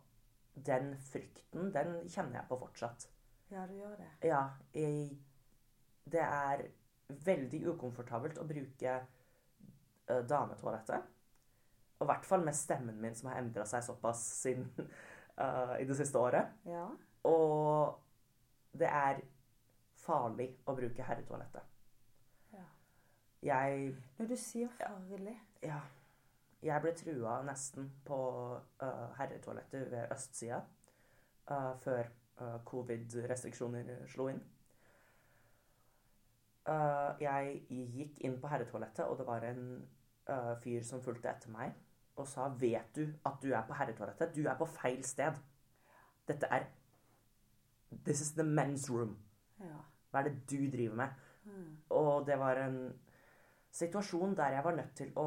den 0.55 0.95
frykten, 1.11 1.69
den 1.75 1.99
kjenner 2.09 2.41
jeg 2.41 2.49
på 2.49 2.59
fortsatt. 2.63 3.09
Ja, 3.53 3.67
du 3.69 3.75
gjør 3.77 3.99
det. 4.01 4.09
Ja, 4.25 4.45
jeg, 4.73 5.19
det 6.11 6.23
er 6.25 6.65
veldig 7.27 7.61
ukomfortabelt 7.75 8.41
å 8.41 8.47
bruke 8.49 8.95
uh, 9.03 10.23
dametoalettet. 10.25 11.11
Og 12.01 12.07
i 12.07 12.11
hvert 12.11 12.27
fall 12.27 12.47
med 12.47 12.57
stemmen 12.57 12.97
min, 13.03 13.15
som 13.15 13.31
har 13.31 13.43
endra 13.43 13.67
seg 13.69 13.85
såpass 13.85 14.25
siden 14.41 14.71
uh, 14.81 15.77
i 15.81 15.85
det 15.85 15.99
siste 15.99 16.19
året. 16.19 16.57
Ja. 16.69 16.89
Og 17.29 18.01
det 18.79 18.89
er 18.91 19.21
farlig 20.05 20.49
å 20.67 20.75
bruke 20.77 21.03
herretoalettet. 21.03 21.63
ja. 22.53 22.65
Jeg 23.43 23.95
Når 24.19 24.27
du 24.27 24.37
sier 24.37 24.69
farlig 24.81 25.37
Ja. 25.63 25.81
Jeg 26.65 26.81
ble 26.81 26.95
trua 26.97 27.43
nesten 27.45 27.91
på 28.07 28.19
uh, 28.57 29.09
herretoalettet 29.19 29.91
ved 29.93 30.13
østsida 30.13 30.63
uh, 31.51 31.75
før 31.85 32.09
uh, 32.41 32.59
covid-restriksjoner 32.65 34.07
slo 34.09 34.29
inn. 34.33 34.43
Jeg 37.21 37.59
gikk 37.69 38.23
inn 38.25 38.39
på 38.41 38.49
herretoalettet, 38.49 39.05
og 39.05 39.19
det 39.19 39.27
var 39.29 39.45
en 39.45 39.67
fyr 40.65 40.87
som 40.89 41.03
fulgte 41.05 41.29
etter 41.29 41.51
meg 41.53 41.75
og 42.17 42.29
sa 42.29 42.47
'Vet 42.49 42.97
du 42.97 43.03
at 43.27 43.43
du 43.43 43.53
er 43.53 43.67
på 43.69 43.77
herretoalettet? 43.77 44.33
Du 44.37 44.49
er 44.49 44.57
på 44.57 44.65
feil 44.65 45.05
sted. 45.05 45.37
Dette 46.29 46.47
er 46.47 46.65
This 48.05 48.21
is 48.21 48.33
the 48.35 48.43
men's 48.43 48.89
room. 48.91 49.17
Ja. 49.61 49.79
Hva 50.11 50.23
er 50.23 50.31
det 50.31 50.51
du 50.51 50.71
driver 50.71 50.97
med?' 50.97 51.21
Mm. 51.45 51.77
Og 51.91 52.27
det 52.27 52.39
var 52.39 52.57
en 52.57 52.77
situasjon 53.71 54.37
der 54.37 54.55
jeg 54.55 54.65
var 54.65 54.75
nødt 54.75 54.95
til 54.97 55.11
å 55.17 55.27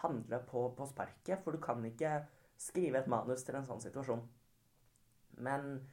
handle 0.00 0.38
på, 0.48 0.62
på 0.76 0.86
sparket, 0.86 1.42
for 1.44 1.52
du 1.52 1.60
kan 1.60 1.84
ikke 1.84 2.26
skrive 2.56 2.98
et 2.98 3.10
manus 3.12 3.44
til 3.44 3.58
en 3.58 3.66
sånn 3.66 3.80
situasjon. 3.80 4.22
Men 5.44 5.88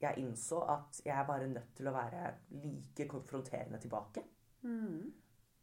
jeg 0.00 0.18
innså 0.22 0.60
at 0.70 1.00
jeg 1.04 1.24
var 1.28 1.46
nødt 1.46 1.74
til 1.76 1.90
å 1.90 1.94
være 1.94 2.34
like 2.50 3.08
konfronterende 3.10 3.80
tilbake. 3.82 4.22
Mm. 4.62 5.12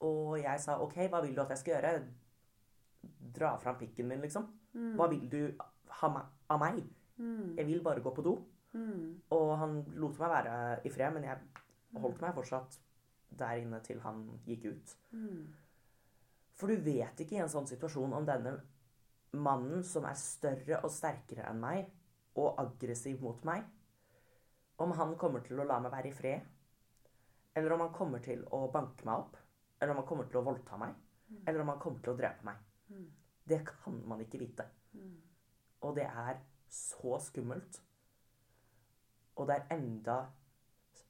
Og 0.08 0.40
jeg 0.42 0.60
sa 0.64 0.80
OK, 0.84 0.98
hva 1.10 1.22
vil 1.24 1.36
du 1.36 1.42
at 1.44 1.54
jeg 1.56 1.58
skal 1.64 1.76
gjøre? 1.76 1.94
Dra 3.36 3.56
fram 3.62 3.78
pikken 3.80 4.08
min, 4.08 4.24
liksom. 4.24 4.48
Mm. 4.74 4.96
Hva 4.96 5.08
vil 5.12 5.30
du 5.32 5.42
ha 6.02 6.10
me- 6.12 6.28
av 6.52 6.62
meg? 6.62 6.82
Mm. 7.18 7.56
Jeg 7.58 7.68
vil 7.70 7.84
bare 7.84 8.04
gå 8.04 8.14
på 8.16 8.26
do. 8.26 8.36
Mm. 8.76 9.22
Og 9.36 9.52
han 9.60 9.78
lot 9.96 10.20
meg 10.20 10.34
være 10.34 10.56
i 10.84 10.92
fred, 10.92 11.14
men 11.16 11.28
jeg 11.30 12.02
holdt 12.02 12.24
meg 12.24 12.36
fortsatt 12.36 12.80
der 13.36 13.62
inne 13.62 13.80
til 13.84 14.02
han 14.04 14.26
gikk 14.48 14.68
ut. 14.72 14.96
Mm. 15.16 15.46
For 16.56 16.72
du 16.72 16.84
vet 16.84 17.20
ikke 17.20 17.38
i 17.38 17.44
en 17.44 17.52
sånn 17.52 17.68
situasjon 17.68 18.16
om 18.16 18.28
denne 18.28 18.58
mannen 19.36 19.84
som 19.84 20.06
er 20.08 20.18
større 20.20 20.80
og 20.86 20.94
sterkere 20.94 21.48
enn 21.50 21.60
meg, 21.64 21.88
og 22.36 22.60
aggressiv 22.60 23.22
mot 23.24 23.44
meg, 23.48 23.64
om 24.84 24.92
han 24.96 25.14
kommer 25.20 25.44
til 25.44 25.60
å 25.60 25.66
la 25.68 25.80
meg 25.84 25.94
være 25.94 26.12
i 26.12 26.16
fred, 26.16 26.48
eller 27.56 27.76
om 27.76 27.86
han 27.86 27.94
kommer 27.96 28.24
til 28.24 28.42
å 28.56 28.66
banke 28.72 29.08
meg 29.08 29.22
opp, 29.24 29.38
eller 29.80 29.94
om 29.94 30.02
han 30.02 30.08
kommer 30.10 30.28
til 30.28 30.42
å 30.42 30.46
voldta 30.48 30.80
meg, 30.80 30.96
eller 31.46 31.64
om 31.64 31.72
han 31.72 31.80
kommer 31.84 32.04
til 32.04 32.12
å 32.12 32.18
drepe 32.20 32.48
meg. 32.48 32.60
Mm. 32.92 33.06
Det 33.48 33.62
kan 33.68 34.02
man 34.10 34.24
ikke 34.24 34.42
vite. 34.42 34.68
Mm. 34.96 35.16
Og 35.82 35.96
det 35.96 36.06
er 36.06 36.40
så 36.70 37.20
skummelt. 37.20 37.82
Og 39.36 39.48
det 39.48 39.56
er 39.56 39.76
enda 39.76 40.20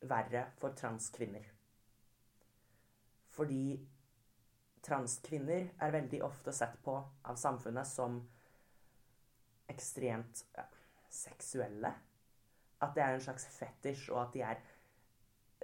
verre 0.01 0.45
for 0.57 0.73
transkvinner. 0.77 1.45
Fordi 3.35 3.87
transkvinner 4.85 5.69
er 5.81 5.91
veldig 5.91 6.23
ofte 6.23 6.53
sett 6.53 6.77
på 6.83 6.95
av 7.25 7.35
samfunnet 7.35 7.87
som 7.87 8.19
ekstremt 9.67 10.45
ja, 10.55 10.65
seksuelle. 11.09 11.91
At 12.81 12.93
det 12.95 13.03
er 13.03 13.15
en 13.15 13.23
slags 13.23 13.47
fetisj, 13.49 14.09
og 14.11 14.21
at 14.21 14.33
de 14.33 14.43
er 14.45 14.61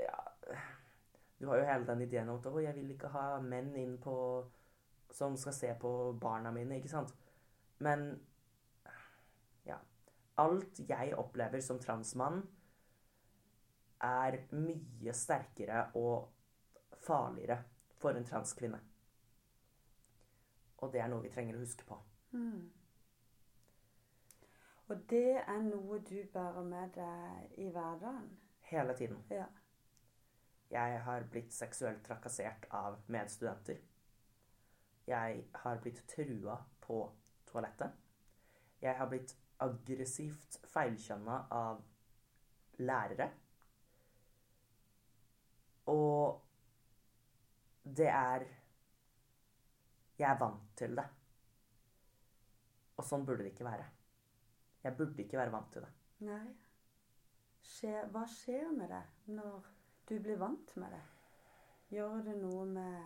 ja, 0.01 0.17
Du 1.39 1.47
har 1.47 1.57
jo 1.57 1.65
hele 1.65 1.85
den 1.87 2.01
ideen 2.01 2.29
om 2.29 2.37
at 2.37 2.45
«Å, 2.45 2.59
jeg 2.61 2.75
vil 2.77 2.91
ikke 2.93 3.09
ha 3.13 3.39
menn 3.41 3.71
inn 3.75 3.95
på 4.01 4.15
som 5.11 5.37
skal 5.37 5.53
se 5.53 5.71
på 5.79 5.91
barna 6.21 6.51
mine, 6.51 6.77
ikke 6.77 6.91
sant? 6.91 7.15
Men. 7.79 8.11
Alt 10.39 10.79
jeg 10.89 11.15
opplever 11.17 11.61
som 11.61 11.79
transmann, 11.79 12.41
er 14.01 14.39
mye 14.57 15.13
sterkere 15.13 15.83
og 15.99 16.31
farligere 17.05 17.59
for 18.01 18.17
en 18.17 18.25
transkvinne. 18.25 18.79
Og 20.81 20.93
det 20.93 21.01
er 21.03 21.09
noe 21.11 21.21
vi 21.21 21.33
trenger 21.33 21.57
å 21.57 21.61
huske 21.61 21.85
på. 21.85 21.97
Mm. 22.33 22.71
Og 24.91 25.03
det 25.09 25.37
er 25.39 25.61
noe 25.63 25.99
du 26.03 26.17
bærer 26.33 26.65
med 26.67 26.95
deg 26.97 27.59
i 27.61 27.69
hverdagen? 27.69 28.31
Hele 28.71 28.95
tiden. 28.97 29.21
Ja. 29.29 29.45
Jeg 30.71 31.01
har 31.05 31.27
blitt 31.31 31.53
seksuelt 31.53 32.03
trakassert 32.07 32.65
av 32.71 32.97
medstudenter. 33.11 33.79
Jeg 35.07 35.45
har 35.63 35.79
blitt 35.83 36.01
trua 36.07 36.57
på 36.81 37.01
toalettet. 37.49 37.91
Jeg 38.81 38.95
har 38.97 39.09
blitt 39.11 39.35
aggressivt 39.65 40.59
feilkjønna 40.71 41.37
av 41.57 41.81
lærere. 42.81 43.29
Og 45.91 46.41
det 47.83 48.09
er 48.09 48.47
Jeg 50.21 50.29
er 50.29 50.37
vant 50.37 50.65
til 50.77 50.93
det. 50.95 51.05
Og 52.97 53.05
sånn 53.07 53.23
burde 53.25 53.41
det 53.41 53.55
ikke 53.55 53.65
være. 53.65 53.87
Jeg 54.83 54.97
burde 54.97 55.23
ikke 55.23 55.39
være 55.39 55.53
vant 55.55 55.71
til 55.73 55.81
det. 55.81 55.89
Nei. 56.27 56.43
Skje, 57.65 57.95
hva 58.13 58.21
skjer 58.29 58.69
med 58.75 58.91
deg 58.93 59.33
når 59.33 59.65
du 60.09 60.15
blir 60.21 60.37
vant 60.37 60.75
med 60.77 60.93
det? 60.93 61.01
Gjør 61.95 62.21
det 62.27 62.35
noe 62.37 62.65
med 62.69 63.01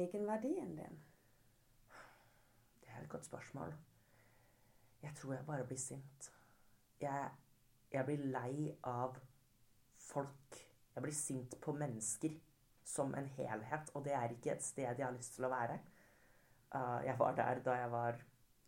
egenverdien 0.00 0.74
din? 0.80 0.98
Det 2.82 2.90
er 2.90 3.04
et 3.04 3.12
godt 3.12 3.30
spørsmål. 3.30 3.70
Jeg 5.06 5.14
tror 5.14 5.36
jeg 5.36 5.46
bare 5.46 5.66
blir 5.66 5.78
sint. 5.78 6.30
Jeg, 7.00 7.30
jeg 7.92 8.06
blir 8.08 8.24
lei 8.34 8.72
av 8.90 9.18
folk. 10.02 10.58
Jeg 10.94 11.04
blir 11.04 11.14
sint 11.14 11.54
på 11.62 11.74
mennesker 11.76 12.34
som 12.86 13.14
en 13.18 13.28
helhet, 13.36 13.90
og 13.94 14.04
det 14.06 14.14
er 14.14 14.32
ikke 14.34 14.54
et 14.54 14.64
sted 14.64 14.86
jeg 14.86 15.04
har 15.04 15.14
lyst 15.14 15.36
til 15.36 15.46
å 15.46 15.52
være. 15.52 15.78
Uh, 16.74 16.98
jeg 17.06 17.18
var 17.18 17.36
der 17.38 17.60
da 17.66 17.76
jeg 17.78 17.90
var 17.92 18.18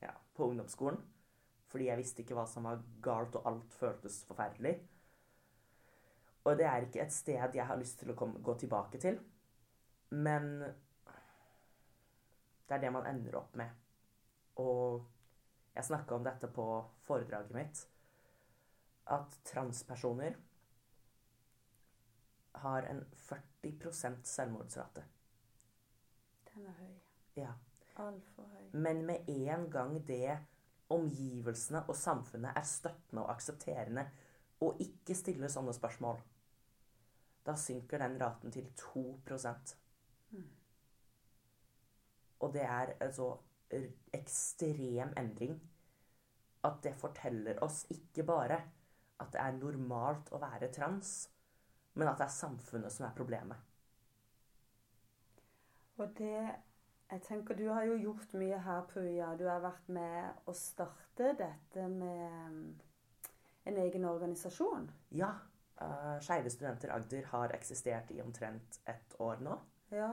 ja, 0.02 0.12
på 0.34 0.50
ungdomsskolen, 0.50 1.00
fordi 1.70 1.88
jeg 1.88 2.00
visste 2.00 2.22
ikke 2.22 2.38
hva 2.38 2.46
som 2.50 2.66
var 2.68 2.82
galt, 3.02 3.38
og 3.38 3.50
alt 3.50 3.74
føltes 3.78 4.20
forferdelig. 4.28 4.76
Og 6.46 6.56
det 6.58 6.66
er 6.66 6.86
ikke 6.86 7.02
et 7.02 7.12
sted 7.12 7.54
jeg 7.54 7.66
har 7.66 7.78
lyst 7.78 7.98
til 8.00 8.12
å 8.12 8.18
komme, 8.18 8.42
gå 8.42 8.54
tilbake 8.62 9.00
til. 9.02 9.18
Men 10.14 10.62
det 12.68 12.76
er 12.76 12.82
det 12.86 12.92
man 12.94 13.08
ender 13.10 13.36
opp 13.42 13.56
med. 13.58 13.74
Og 14.62 15.02
jeg 15.78 15.86
snakka 15.86 16.16
om 16.18 16.24
dette 16.26 16.48
på 16.50 16.64
foredraget 17.06 17.54
mitt. 17.54 17.84
At 19.14 19.38
transpersoner 19.46 20.34
har 22.58 22.88
en 22.90 23.04
40% 23.28 24.24
selvmordsrate. 24.26 25.04
Den 26.50 26.66
er 26.66 26.78
høy. 26.80 26.94
Ja. 27.38 27.52
Altfor 27.98 28.48
høy. 28.50 28.68
Men 28.72 29.04
med 29.06 29.28
en 29.30 29.68
gang 29.70 29.94
det 30.08 30.38
omgivelsene 30.90 31.84
og 31.88 31.96
samfunnet 31.96 32.56
er 32.56 32.66
støttende 32.66 33.22
og 33.24 33.30
aksepterende 33.36 34.08
og 34.64 34.80
ikke 34.82 35.14
stiller 35.14 35.50
sånne 35.52 35.72
spørsmål, 35.76 36.18
da 37.46 37.54
synker 37.56 38.02
den 38.02 38.18
raten 38.20 38.52
til 38.52 38.66
2 38.80 39.04
Og 42.40 42.52
det 42.54 42.62
er 42.62 42.92
en 43.02 43.12
så 43.12 43.28
r- 43.34 43.38
ekstrem 44.14 45.12
endring 45.16 45.58
at 46.66 46.82
det 46.82 46.94
forteller 46.98 47.60
oss 47.64 47.84
ikke 47.94 48.24
bare 48.26 48.58
at 49.18 49.32
det 49.34 49.40
er 49.42 49.58
normalt 49.58 50.30
å 50.34 50.40
være 50.42 50.70
trans, 50.74 51.28
men 51.98 52.08
at 52.08 52.20
det 52.20 52.28
er 52.28 52.34
samfunnet 52.36 52.94
som 52.94 53.08
er 53.08 53.16
problemet. 53.16 53.68
Og 55.98 56.14
det 56.18 56.64
Jeg 57.08 57.22
tenker 57.24 57.56
du 57.56 57.70
har 57.72 57.86
jo 57.88 57.94
gjort 57.96 58.34
mye 58.36 58.58
her 58.60 58.82
på 58.90 59.00
UiA. 59.00 59.30
Du 59.40 59.46
har 59.48 59.62
vært 59.64 59.86
med 59.88 60.42
å 60.44 60.52
starte 60.52 61.30
dette 61.38 61.86
med 61.88 62.82
en 63.64 63.78
egen 63.80 64.04
organisasjon. 64.04 64.90
Ja, 65.16 65.30
uh, 65.80 66.18
Skeive 66.20 66.52
studenter 66.52 66.92
Agder 66.92 67.24
har 67.30 67.54
eksistert 67.56 68.12
i 68.12 68.20
omtrent 68.20 68.76
ett 68.84 69.16
år 69.24 69.40
nå. 69.40 69.56
Ja. 69.88 70.10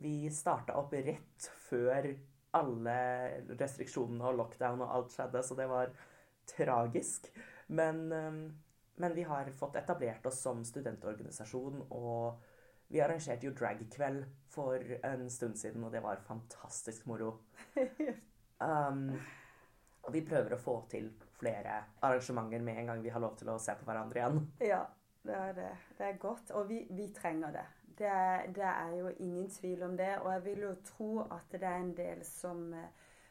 Vi 0.00 0.30
starta 0.32 0.78
opp 0.80 0.96
rett 0.96 1.50
før 1.68 2.08
alle 2.56 2.96
restriksjonene 3.58 4.30
og 4.30 4.40
lockdown 4.40 4.84
og 4.84 4.94
alt 4.96 5.14
skjedde, 5.14 5.42
så 5.46 5.56
det 5.58 5.68
var 5.70 5.92
tragisk. 6.50 7.30
Men, 7.70 8.06
um, 8.12 8.40
men 9.00 9.14
vi 9.14 9.26
har 9.28 9.50
fått 9.56 9.78
etablert 9.80 10.26
oss 10.26 10.40
som 10.42 10.64
studentorganisasjon, 10.66 11.84
og 11.90 12.40
vi 12.90 13.02
arrangerte 13.02 13.46
jo 13.46 13.54
dragkveld 13.54 14.24
for 14.50 14.96
en 15.06 15.28
stund 15.30 15.58
siden, 15.60 15.84
og 15.86 15.94
det 15.94 16.02
var 16.04 16.24
fantastisk 16.26 17.06
moro. 17.10 17.36
Um, 18.60 19.14
og 20.04 20.12
vi 20.12 20.20
prøver 20.20 20.52
å 20.52 20.60
få 20.60 20.74
til 20.92 21.06
flere 21.38 21.78
arrangementer 22.04 22.60
med 22.64 22.76
en 22.76 22.90
gang 22.90 22.98
vi 23.00 23.12
har 23.12 23.22
lov 23.24 23.38
til 23.40 23.48
å 23.48 23.54
se 23.62 23.72
på 23.78 23.86
hverandre 23.88 24.20
igjen. 24.20 24.40
Ja, 24.68 24.82
det 25.24 25.36
er 25.36 25.54
det. 25.56 25.70
Det 25.96 26.08
er 26.10 26.18
godt. 26.20 26.52
Og 26.56 26.66
vi, 26.68 26.82
vi 26.92 27.06
trenger 27.16 27.54
det. 27.56 27.64
Det 28.00 28.10
det 28.56 28.64
er 28.64 28.94
jo 28.96 29.10
ingen 29.20 29.50
tvil 29.52 29.82
om 29.84 29.96
det. 29.96 30.14
Og 30.24 30.32
jeg 30.32 30.44
vil 30.44 30.64
jo 30.66 30.74
tro 30.84 31.10
at 31.20 31.52
det 31.52 31.62
er 31.62 31.76
en 31.76 31.96
del 31.96 32.24
som 32.24 32.72
eh, 32.74 32.88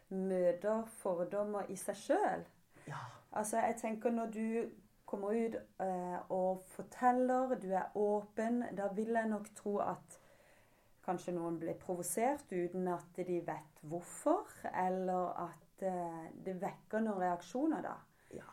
møter 0.09 0.85
fordommer 1.01 1.69
i 1.69 1.77
seg 1.77 1.97
sjøl. 1.97 2.45
Ja. 2.87 3.01
Altså, 3.31 3.57
jeg 3.57 3.75
tenker 3.81 4.13
når 4.13 4.31
du 4.33 4.69
kommer 5.09 5.33
ut 5.33 5.55
eh, 5.81 6.31
og 6.31 6.63
forteller, 6.75 7.55
du 7.61 7.71
er 7.73 7.97
åpen, 7.97 8.63
da 8.77 8.89
vil 8.93 9.13
jeg 9.17 9.29
nok 9.29 9.49
tro 9.57 9.77
at 9.81 10.19
kanskje 11.05 11.33
noen 11.33 11.57
blir 11.61 11.77
provosert 11.81 12.51
uten 12.51 12.87
at 12.93 13.17
de 13.17 13.39
vet 13.45 13.81
hvorfor, 13.89 14.49
eller 14.69 15.33
at 15.47 15.85
eh, 15.89 16.29
det 16.45 16.59
vekker 16.61 17.05
noen 17.05 17.21
reaksjoner 17.23 17.85
da. 17.85 17.95
ja. 18.37 18.49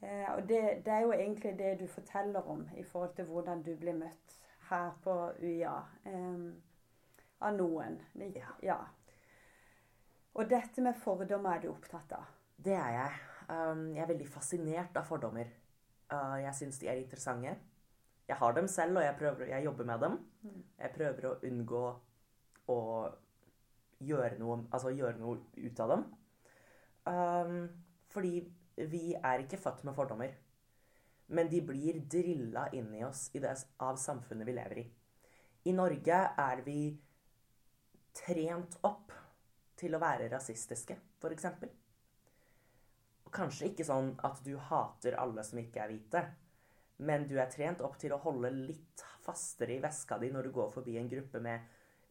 Eh, 0.00 0.28
og 0.34 0.48
det, 0.48 0.62
det 0.86 0.92
er 0.94 1.04
jo 1.04 1.12
egentlig 1.12 1.56
det 1.58 1.74
du 1.80 1.86
forteller 1.90 2.48
om 2.48 2.64
i 2.76 2.84
forhold 2.84 3.14
til 3.16 3.28
hvordan 3.28 3.62
du 3.66 3.74
blir 3.76 3.96
møtt 3.98 4.36
her 4.68 4.90
på 5.04 5.18
UiA. 5.42 5.76
Eh, 6.04 6.48
av 7.38 7.54
noen. 7.54 7.98
Ja. 8.34 8.52
ja. 8.62 8.78
Og 10.38 10.50
dette 10.50 10.82
med 10.84 10.98
fordommer 10.98 11.56
er 11.56 11.64
du 11.64 11.70
opptatt 11.72 12.12
av. 12.16 12.34
Det 12.58 12.74
er 12.74 12.94
jeg. 12.96 13.22
Um, 13.48 13.84
jeg 13.94 14.02
er 14.04 14.10
veldig 14.10 14.28
fascinert 14.30 14.98
av 14.98 15.06
fordommer. 15.08 15.50
Uh, 16.10 16.38
jeg 16.42 16.54
syns 16.58 16.80
de 16.82 16.90
er 16.90 17.00
interessante. 17.00 17.54
Jeg 18.28 18.36
har 18.36 18.54
dem 18.56 18.68
selv, 18.68 18.98
og 19.00 19.06
jeg, 19.06 19.16
prøver, 19.16 19.48
jeg 19.54 19.64
jobber 19.64 19.88
med 19.88 20.04
dem. 20.04 20.18
Mm. 20.42 20.60
Jeg 20.82 20.94
prøver 20.96 21.28
å 21.30 21.36
unngå 21.48 21.84
å 22.68 22.80
gjøre 24.04 24.36
noe, 24.38 24.58
altså 24.74 24.92
gjøre 24.92 25.16
noe 25.18 25.38
ut 25.56 25.80
av 25.84 25.94
dem. 25.94 26.04
Um, 27.08 27.62
fordi 28.12 28.34
vi 28.90 29.14
er 29.16 29.42
ikke 29.42 29.60
født 29.62 29.86
med 29.88 29.96
fordommer. 29.96 30.34
Men 31.34 31.50
de 31.52 31.60
blir 31.62 32.00
drilla 32.08 32.68
inn 32.72 32.94
i 32.96 33.04
oss 33.04 33.28
i 33.36 33.42
det, 33.42 33.52
av 33.84 33.98
samfunnet 34.00 34.48
vi 34.48 34.54
lever 34.56 34.80
i. 34.80 34.86
I 35.68 35.74
Norge 35.76 36.20
er 36.40 36.62
vi 36.64 36.80
trent 38.16 38.78
opp 38.88 39.12
til 39.78 39.94
å 39.94 40.00
være 40.02 40.30
rasistiske, 40.32 40.96
f.eks. 41.20 41.46
Kanskje 43.34 43.68
ikke 43.70 43.84
sånn 43.84 44.14
at 44.24 44.40
du 44.46 44.54
hater 44.70 45.18
alle 45.20 45.44
som 45.44 45.60
ikke 45.60 45.82
er 45.84 45.92
hvite, 45.92 46.22
men 47.04 47.28
du 47.30 47.36
er 47.38 47.50
trent 47.52 47.82
opp 47.84 47.98
til 48.00 48.14
å 48.14 48.22
holde 48.22 48.50
litt 48.54 49.04
fastere 49.22 49.76
i 49.76 49.82
veska 49.82 50.18
di 50.18 50.32
når 50.34 50.48
du 50.48 50.54
går 50.56 50.72
forbi 50.74 50.96
en 50.98 51.10
gruppe 51.10 51.42
med, 51.44 51.66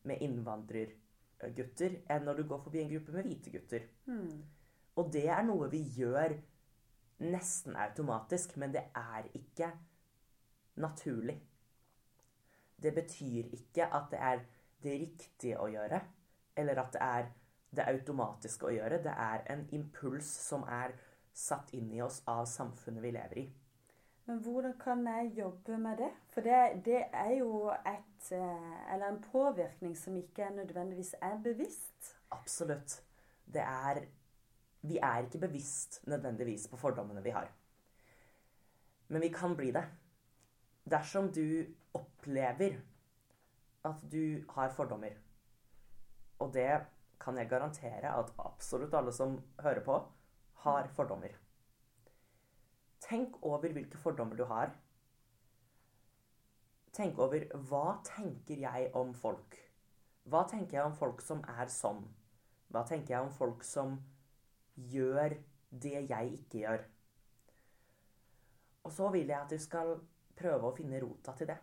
med 0.07 0.21
innvandrergutter, 0.23 1.97
enn 2.13 2.27
når 2.27 2.39
du 2.39 2.45
går 2.51 2.61
forbi 2.67 2.83
en 2.83 2.93
gruppe 2.93 3.15
med 3.17 3.27
hvite 3.27 3.55
gutter. 3.55 3.89
Hmm. 4.05 4.45
Og 4.97 5.11
det 5.13 5.25
er 5.33 5.43
noe 5.45 5.67
vi 5.73 5.81
gjør 5.97 6.37
nesten 7.19 7.75
automatisk, 7.75 8.57
men 8.57 8.73
det 8.73 8.83
er 8.95 9.27
ikke 9.33 9.71
naturlig. 10.75 11.37
Det 12.83 12.93
betyr 12.93 13.53
ikke 13.57 13.87
at 13.93 14.11
det 14.11 14.19
er 14.21 14.43
det 14.83 14.97
riktige 15.01 15.59
å 15.59 15.67
gjøre, 15.71 16.01
eller 16.55 16.81
at 16.83 16.93
det 16.93 17.01
er 17.01 17.29
det 17.77 17.87
automatiske 17.89 18.67
å 18.69 18.73
gjøre. 18.73 19.01
Det 19.03 19.13
er 19.13 19.45
en 19.53 19.65
impuls 19.75 20.27
som 20.29 20.65
er 20.69 20.93
satt 21.33 21.73
inn 21.77 21.89
i 21.93 22.01
oss 22.01 22.21
av 22.29 22.45
samfunnet 22.49 23.03
vi 23.03 23.13
lever 23.13 23.41
i. 23.41 23.47
Men 24.27 24.41
hvordan 24.43 24.73
kan 24.79 25.05
jeg 25.07 25.31
jobbe 25.37 25.77
med 25.79 26.01
det? 26.03 26.09
For 26.33 26.43
det, 26.43 26.61
det 26.85 27.03
er 27.15 27.29
jo 27.37 27.69
et 27.71 28.31
eh, 28.35 28.93
Eller 28.93 29.07
en 29.07 29.21
påvirkning 29.23 29.93
som 29.95 30.17
ikke 30.19 30.49
nødvendigvis 30.51 31.13
er 31.21 31.37
bevisst. 31.43 32.15
Absolutt. 32.31 32.97
Det 33.45 33.63
er 33.63 34.01
Vi 34.81 34.97
er 34.97 35.25
ikke 35.25 35.41
bevisst 35.47 36.01
nødvendigvis 36.07 36.67
på 36.67 36.77
fordommene 36.77 37.23
vi 37.23 37.33
har. 37.35 37.49
Men 39.07 39.21
vi 39.21 39.29
kan 39.33 39.55
bli 39.55 39.71
det. 39.71 39.85
Dersom 40.89 41.31
du 41.33 41.65
opplever 41.93 42.77
at 43.85 44.03
du 44.11 44.43
har 44.49 44.69
fordommer, 44.69 45.15
og 46.39 46.53
det 46.53 46.85
kan 47.19 47.37
jeg 47.37 47.49
garantere 47.49 48.11
at 48.19 48.33
absolutt 48.39 48.93
alle 48.93 49.11
som 49.11 49.39
hører 49.59 49.83
på, 49.83 49.97
har 50.53 50.87
fordommer. 50.87 51.33
Tenk 53.01 53.37
over 53.41 53.71
hvilke 53.73 53.97
fordommer 53.97 54.35
du 54.35 54.45
har. 54.45 54.71
Tenk 56.93 57.19
over 57.19 57.45
hva 57.69 57.99
tenker 58.05 58.57
jeg 58.57 58.91
om 58.97 59.13
folk? 59.13 59.57
Hva 60.27 60.43
tenker 60.49 60.79
jeg 60.79 60.85
om 60.89 60.95
folk 60.97 61.21
som 61.21 61.43
er 61.47 61.69
sånn? 61.71 62.01
Hva 62.73 62.83
tenker 62.87 63.15
jeg 63.15 63.27
om 63.27 63.31
folk 63.31 63.63
som 63.63 63.99
gjør 64.77 65.35
det 65.69 66.03
jeg 66.09 66.31
ikke 66.37 66.61
gjør? 66.63 66.85
Og 68.87 68.93
så 68.93 69.09
vil 69.11 69.27
jeg 69.27 69.39
at 69.41 69.51
du 69.51 69.59
skal 69.59 69.97
prøve 70.37 70.69
å 70.69 70.75
finne 70.75 71.01
rota 71.03 71.33
til 71.35 71.49
det. 71.49 71.57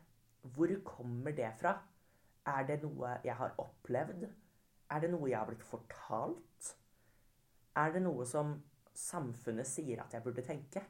Hvor 0.55 0.72
kommer 0.85 1.33
det 1.33 1.53
fra? 1.61 1.72
Er 2.46 2.66
det 2.68 2.83
noe 2.83 3.14
jeg 3.24 3.37
har 3.38 3.55
opplevd? 3.62 4.27
Er 4.90 5.00
det 5.00 5.11
noe 5.14 5.31
jeg 5.31 5.38
har 5.38 5.48
blitt 5.48 5.64
fortalt? 5.64 6.74
Er 7.81 7.94
det 7.94 8.03
noe 8.05 8.27
som 8.29 8.53
samfunnet 8.94 9.66
sier 9.66 10.03
at 10.05 10.12
jeg 10.14 10.22
burde 10.22 10.44
tenke? 10.44 10.83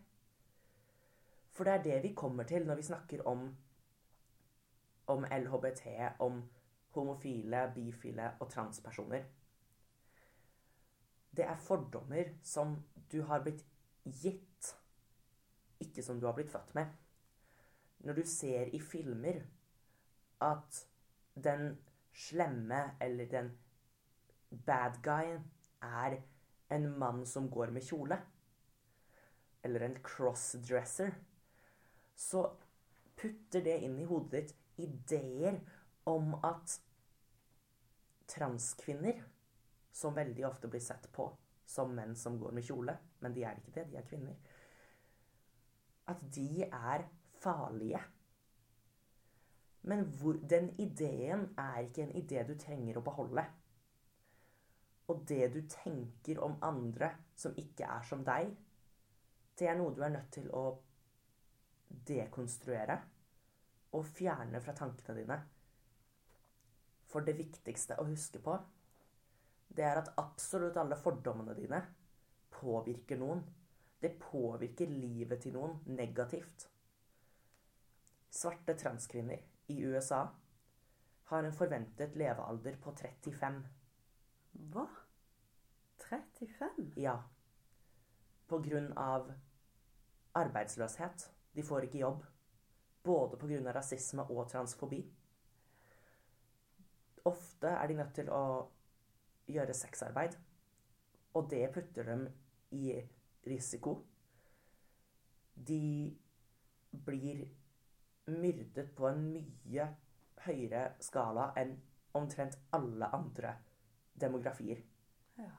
For 1.54 1.64
det 1.64 1.76
er 1.76 1.84
det 1.84 2.00
vi 2.08 2.14
kommer 2.18 2.48
til 2.50 2.66
når 2.66 2.80
vi 2.80 2.88
snakker 2.88 3.22
om, 3.30 3.46
om 5.14 5.26
LHBT, 5.30 5.86
om 6.26 6.42
homofile, 6.96 7.68
bifile 7.74 8.32
og 8.40 8.50
transpersoner. 8.50 9.22
Det 11.36 11.44
er 11.44 11.60
fordommer 11.60 12.30
som 12.42 12.76
du 13.12 13.22
har 13.26 13.42
blitt 13.42 13.64
gitt, 14.04 14.74
ikke 15.82 16.02
som 16.02 16.20
du 16.20 16.26
har 16.28 16.36
blitt 16.36 16.52
født 16.52 16.74
med. 16.74 16.92
Når 18.04 18.20
du 18.20 18.22
ser 18.28 18.70
i 18.76 18.80
filmer 18.80 19.40
at 20.44 20.84
den 21.34 21.78
slemme 22.14 22.84
eller 23.02 23.26
den 23.30 23.50
bad 24.66 25.00
guyen 25.02 25.42
er 25.82 26.20
en 26.70 26.88
mann 26.98 27.24
som 27.26 27.50
går 27.50 27.72
med 27.74 27.82
kjole, 27.82 28.18
eller 29.64 29.86
en 29.86 29.96
crossdresser, 30.04 31.14
så 32.14 32.44
putter 33.16 33.64
det 33.64 33.78
inn 33.86 33.98
i 33.98 34.06
hodet 34.08 34.52
ditt 34.52 34.54
ideer 34.84 35.58
om 36.10 36.34
at 36.44 36.78
transkvinner, 38.30 39.22
som 39.94 40.14
veldig 40.16 40.46
ofte 40.48 40.68
blir 40.70 40.82
sett 40.82 41.06
på 41.14 41.28
som 41.66 41.94
menn 41.96 42.16
som 42.16 42.38
går 42.38 42.52
med 42.52 42.66
kjole, 42.66 42.96
men 43.24 43.34
de 43.34 43.44
er 43.46 43.58
ikke 43.58 43.72
det, 43.78 43.84
de 43.90 43.98
er 43.98 44.08
kvinner, 44.08 44.34
at 46.10 46.20
de 46.36 46.66
er 46.66 47.06
farlige. 47.40 48.00
Men 49.88 50.04
hvor, 50.18 50.36
den 50.50 50.70
ideen 50.80 51.46
er 51.60 51.84
ikke 51.84 52.04
en 52.04 52.16
idé 52.16 52.44
du 52.48 52.54
trenger 52.60 52.98
å 52.98 53.04
beholde. 53.04 53.44
Og 55.12 55.24
det 55.28 55.48
du 55.52 55.60
tenker 55.68 56.40
om 56.44 56.56
andre 56.64 57.10
som 57.36 57.56
ikke 57.60 57.88
er 57.96 58.06
som 58.08 58.24
deg, 58.24 58.52
det 59.58 59.68
er 59.68 59.76
noe 59.78 59.92
du 59.94 60.00
er 60.04 60.12
nødt 60.14 60.30
til 60.34 60.48
å 60.56 60.64
dekonstruere 62.08 62.96
og 63.94 64.06
fjerne 64.08 64.60
fra 64.64 64.74
tankene 64.76 65.20
dine. 65.20 65.36
For 67.12 67.24
det 67.24 67.36
viktigste 67.38 68.00
å 68.00 68.08
huske 68.08 68.40
på, 68.42 68.56
det 69.76 69.84
er 69.84 70.00
at 70.00 70.12
absolutt 70.20 70.76
alle 70.78 70.96
fordommene 71.00 71.54
dine 71.58 71.80
påvirker 72.54 73.18
noen. 73.18 73.42
Det 74.00 74.14
påvirker 74.20 74.90
livet 74.90 75.42
til 75.42 75.56
noen 75.56 75.80
negativt. 75.96 76.68
Svarte 78.34 78.74
transkvinner 78.78 79.40
i 79.72 79.78
USA 79.86 80.26
har 81.30 81.44
en 81.44 81.56
forventet 81.56 82.16
levealder 82.18 82.76
på 82.82 82.92
35. 82.92 83.62
Hva? 84.74 84.84
35? 86.04 86.92
Ja. 87.00 87.16
På 88.46 88.58
grunn 88.62 88.92
av 88.98 89.32
arbeidsløshet. 90.36 91.30
De 91.54 91.62
får 91.62 91.88
ikke 91.88 92.02
jobb. 92.02 92.24
Både 93.04 93.38
på 93.40 93.48
grunn 93.48 93.66
av 93.66 93.76
rasisme 93.78 94.26
og 94.28 94.48
transfobi. 94.50 95.00
Ofte 97.24 97.72
er 97.72 97.88
de 97.88 97.96
nødt 97.96 98.14
til 98.18 98.28
å 98.28 98.44
gjøre 99.50 99.74
sexarbeid. 99.74 100.36
Og 101.34 101.50
det 101.50 101.66
putter 101.74 102.02
dem 102.06 102.26
i 102.70 102.94
risiko. 103.46 103.96
De 105.54 106.16
blir 107.04 107.44
myrdet 108.26 108.90
på 108.96 109.08
en 109.08 109.24
mye 109.34 109.86
høyere 110.46 110.84
skala 111.02 111.50
enn 111.60 111.74
omtrent 112.14 112.56
alle 112.76 113.08
andre 113.16 113.56
demografier. 114.20 114.80
Ja. 115.38 115.50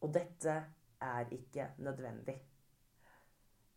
Og 0.00 0.12
dette 0.14 0.56
er 1.00 1.30
ikke 1.32 1.70
nødvendig. 1.78 2.36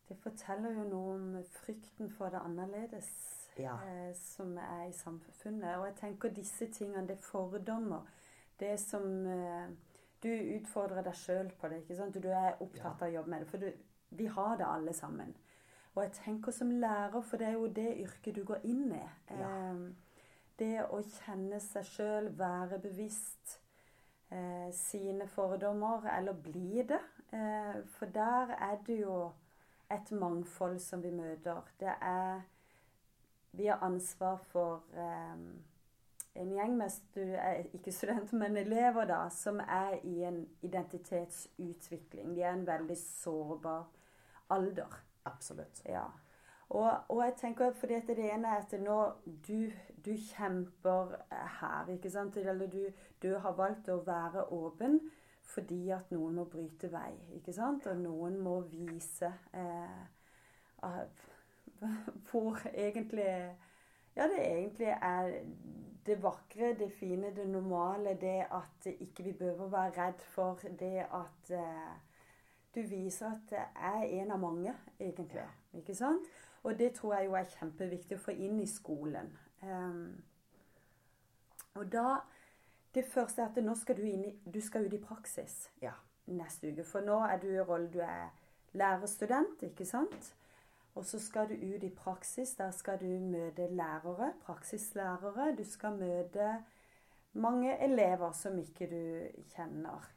Det 0.08 0.18
forteller 0.24 0.72
jo 0.72 0.84
noe 0.88 1.16
om 1.16 1.44
frykten 1.52 2.10
for 2.12 2.30
det 2.32 2.40
annerledes 2.44 3.10
Ja. 3.58 3.74
eh, 3.84 4.14
som 4.16 4.58
er 4.58 4.84
i 4.90 4.94
samfunnet. 4.94 5.78
Og 5.78 5.86
jeg 5.88 5.96
tenker 5.96 6.30
disse 6.30 6.68
tingene, 6.72 7.08
det 7.08 7.18
er 7.18 7.22
fordommer. 7.22 8.06
Det 8.60 8.80
som 8.82 9.28
eh, 9.28 9.68
Du 10.24 10.30
utfordrer 10.30 11.06
deg 11.06 11.14
sjøl 11.14 11.52
på 11.60 11.70
det. 11.70 11.84
ikke 11.84 11.96
sant? 11.96 12.18
Du 12.18 12.30
er 12.30 12.58
opptatt 12.60 13.04
av 13.04 13.08
å 13.08 13.14
jobbe 13.14 13.30
med 13.30 13.44
det. 13.44 13.50
For 13.52 13.62
du, 13.62 13.68
vi 14.18 14.26
har 14.26 14.58
det 14.58 14.66
alle 14.66 14.94
sammen. 14.98 15.36
Og 15.94 16.04
jeg 16.04 16.12
tenker 16.18 16.52
som 16.52 16.72
lærer, 16.72 17.22
for 17.22 17.38
det 17.38 17.48
er 17.48 17.54
jo 17.58 17.68
det 17.68 17.92
yrket 18.02 18.36
du 18.36 18.44
går 18.46 18.66
inn 18.66 18.92
i. 18.98 19.04
Ja. 19.30 19.52
Eh, 19.52 19.86
det 20.58 20.74
å 20.90 21.04
kjenne 21.06 21.60
seg 21.62 21.86
sjøl, 21.86 22.32
være 22.38 22.80
bevisst 22.82 23.60
eh, 24.34 24.70
sine 24.74 25.28
fordommer, 25.30 26.08
eller 26.18 26.34
bli 26.34 26.82
det. 26.82 27.02
Eh, 27.30 27.84
for 27.94 28.10
der 28.14 28.56
er 28.58 28.78
det 28.88 29.02
jo 29.04 29.18
et 29.94 30.12
mangfold 30.12 30.80
som 30.84 31.04
vi 31.04 31.12
møter. 31.12 31.62
Det 31.80 31.94
er 32.02 32.42
Vi 33.58 33.66
har 33.66 33.80
ansvar 33.82 34.38
for 34.38 34.84
eh, 34.94 35.38
en 36.38 36.54
gjeng 36.54 36.78
med 36.78 36.92
eh, 37.18 37.66
ikke 37.74 37.92
studenter, 37.92 38.38
men 38.38 38.58
elever 38.58 39.08
da, 39.10 39.24
som 39.34 39.60
er 39.60 39.98
i 40.04 40.24
en 40.28 40.44
identitetsutvikling. 40.62 42.36
De 42.36 42.44
er 42.44 42.54
en 42.54 42.68
veldig 42.68 42.98
sårbar 42.98 43.86
alder. 44.50 45.04
Absolutt. 45.26 45.82
Ja. 45.86 46.06
Og, 46.70 46.92
og 47.10 47.24
jeg 47.24 47.34
tenker 47.40 47.72
fordi 47.72 47.94
at 47.94 48.08
det 48.08 48.32
ene 48.32 48.48
er 48.48 48.64
at 48.66 48.74
nå 48.82 48.98
du, 49.48 49.70
du 50.06 50.12
kjemper 50.20 51.16
her, 51.62 51.88
ikke 51.94 52.12
sant? 52.12 52.38
Eller 52.38 52.68
du, 52.68 52.82
du 53.24 53.38
har 53.40 53.56
valgt 53.56 53.90
å 53.90 54.02
være 54.06 54.50
åpen 54.56 55.00
fordi 55.48 55.86
at 55.96 56.10
noen 56.12 56.36
må 56.36 56.44
bryte 56.52 56.90
vei, 56.92 57.14
ikke 57.38 57.54
sant? 57.56 57.86
Og 57.88 58.02
noen 58.02 58.36
må 58.44 58.60
vise 58.68 59.30
eh, 59.56 60.02
hvor 62.28 62.60
egentlig 62.74 63.32
Ja, 64.18 64.26
det 64.32 64.40
egentlig 64.42 64.88
er 64.88 65.28
det 66.08 66.24
vakre, 66.24 66.74
det 66.80 66.92
fine, 66.92 67.30
det 67.36 67.46
normale, 67.50 68.16
det 68.22 68.46
at 68.52 68.86
ikke 68.86 69.24
vi 69.24 69.32
behøver 69.32 69.68
være 69.70 69.92
redd 69.98 70.22
for 70.34 70.60
det 70.80 71.06
at 71.06 71.52
eh, 71.52 71.92
du 72.76 72.82
viser 72.82 73.26
at 73.26 73.52
jeg 73.52 73.68
er 73.76 74.22
en 74.22 74.32
av 74.32 74.40
mange, 74.40 74.74
egentlig. 75.00 75.44
Ikke 75.74 75.96
sant? 75.96 76.26
Og 76.64 76.80
det 76.80 76.94
tror 76.94 77.14
jeg 77.16 77.26
jo 77.26 77.36
er 77.38 77.52
kjempeviktig 77.60 78.18
å 78.18 78.24
få 78.24 78.34
inn 78.34 78.60
i 78.60 78.68
skolen. 78.68 79.30
Um, 79.62 80.24
og 81.76 81.92
da 81.92 82.18
Det 82.96 83.06
første 83.06 83.42
er 83.42 83.50
at 83.52 83.58
nå 83.62 83.76
skal 83.76 83.98
du, 83.98 84.02
inn 84.10 84.24
i, 84.26 84.32
du 84.54 84.62
skal 84.62 84.86
ut 84.88 84.94
i 84.94 84.98
praksis 84.98 85.68
Ja. 85.82 85.92
neste 86.26 86.72
uke. 86.72 86.84
For 86.84 87.06
nå 87.06 87.20
er 87.28 87.38
du 87.38 87.48
i 87.52 87.60
rollen 87.62 87.92
du 87.94 88.00
er 88.00 88.32
lærerstudent, 88.74 89.62
ikke 89.62 89.86
sant? 89.86 90.34
Og 90.98 91.06
så 91.06 91.20
skal 91.22 91.50
du 91.50 91.54
ut 91.54 91.84
i 91.84 91.94
praksis. 91.94 92.56
Der 92.58 92.72
skal 92.72 93.00
du 93.00 93.06
møte 93.22 93.68
lærere, 93.70 94.34
praksislærere. 94.46 95.52
Du 95.58 95.64
skal 95.64 95.98
møte 96.00 96.64
mange 97.34 97.76
elever 97.84 98.32
som 98.34 98.58
ikke 98.58 98.88
du 98.90 99.42
kjenner. 99.54 100.10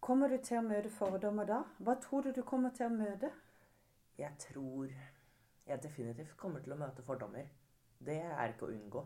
Kommer 0.00 0.28
du 0.28 0.36
til 0.44 0.60
å 0.60 0.66
møte 0.68 0.92
fordommer 0.92 1.48
da? 1.48 1.62
Hva 1.82 1.96
tror 1.98 2.22
du 2.22 2.30
du 2.36 2.42
kommer 2.46 2.70
til 2.76 2.86
å 2.86 2.94
møte? 2.94 3.32
Jeg 4.18 4.36
tror 4.38 4.92
jeg 5.66 5.82
definitivt 5.82 6.36
kommer 6.36 6.62
til 6.62 6.74
å 6.74 6.78
møte 6.78 7.02
fordommer. 7.02 7.48
Det 7.98 8.20
er 8.20 8.52
ikke 8.52 8.68
å 8.68 8.74
unngå. 8.74 9.04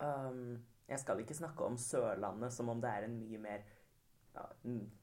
Um, 0.00 0.56
jeg 0.88 1.02
skal 1.02 1.20
ikke 1.20 1.36
snakke 1.36 1.68
om 1.68 1.76
Sørlandet 1.78 2.54
som 2.54 2.72
om 2.72 2.80
det 2.80 2.90
er 2.90 3.06
en 3.06 3.18
mye 3.20 3.38
mer 3.38 3.66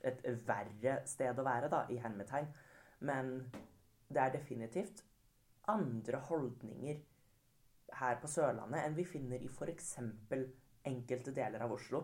et 0.03 0.25
verre 0.47 0.99
sted 1.09 1.39
å 1.39 1.45
være, 1.45 1.69
da, 1.71 1.83
i 1.91 1.99
hermetegn. 2.01 2.47
Men 3.07 3.33
det 4.07 4.21
er 4.23 4.33
definitivt 4.33 5.03
andre 5.67 6.21
holdninger 6.29 6.99
her 7.99 8.19
på 8.21 8.29
Sørlandet 8.31 8.83
enn 8.83 8.95
vi 8.95 9.05
finner 9.07 9.41
i 9.43 9.49
f.eks. 9.51 9.97
enkelte 10.87 11.33
deler 11.35 11.63
av 11.65 11.73
Oslo. 11.75 12.03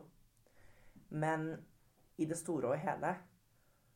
Men 1.13 1.51
i 2.19 2.27
det 2.29 2.37
store 2.39 2.73
og 2.73 2.83
hele 2.83 3.13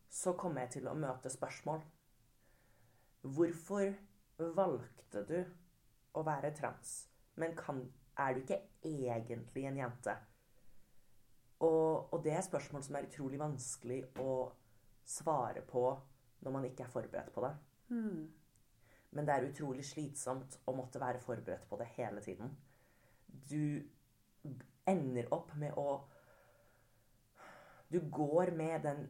så 0.09 0.33
kommer 0.39 0.65
jeg 0.65 0.77
til 0.77 0.87
å 0.87 0.95
møte 0.97 1.29
spørsmål. 1.31 1.81
Hvorfor 3.27 3.91
valgte 4.55 5.23
du 5.27 5.37
å 6.17 6.23
være 6.25 6.53
trans, 6.55 7.07
men 7.35 7.55
kan, 7.57 7.81
er 8.17 8.33
du 8.33 8.43
ikke 8.43 8.61
egentlig 8.87 9.67
en 9.67 9.81
jente? 9.81 10.15
Og, 11.65 12.13
og 12.13 12.23
det 12.23 12.35
er 12.37 12.45
spørsmål 12.45 12.83
som 12.85 12.97
er 12.97 13.07
utrolig 13.07 13.39
vanskelig 13.41 14.01
å 14.21 14.33
svare 15.07 15.63
på 15.65 15.83
når 16.45 16.53
man 16.53 16.67
ikke 16.67 16.85
er 16.85 16.93
forberedt 16.93 17.33
på 17.33 17.43
det. 17.45 17.53
Mm. 17.89 18.27
Men 19.17 19.27
det 19.27 19.33
er 19.33 19.47
utrolig 19.47 19.85
slitsomt 19.87 20.59
å 20.67 20.75
måtte 20.77 21.01
være 21.01 21.21
forberedt 21.23 21.65
på 21.69 21.79
det 21.79 21.87
hele 21.95 22.21
tiden. 22.21 22.51
Du 23.27 23.81
ender 24.87 25.33
opp 25.35 25.55
med 25.59 25.75
å 25.77 26.03
Du 27.87 28.01
går 28.11 28.51
med 28.51 28.81
den 28.83 29.05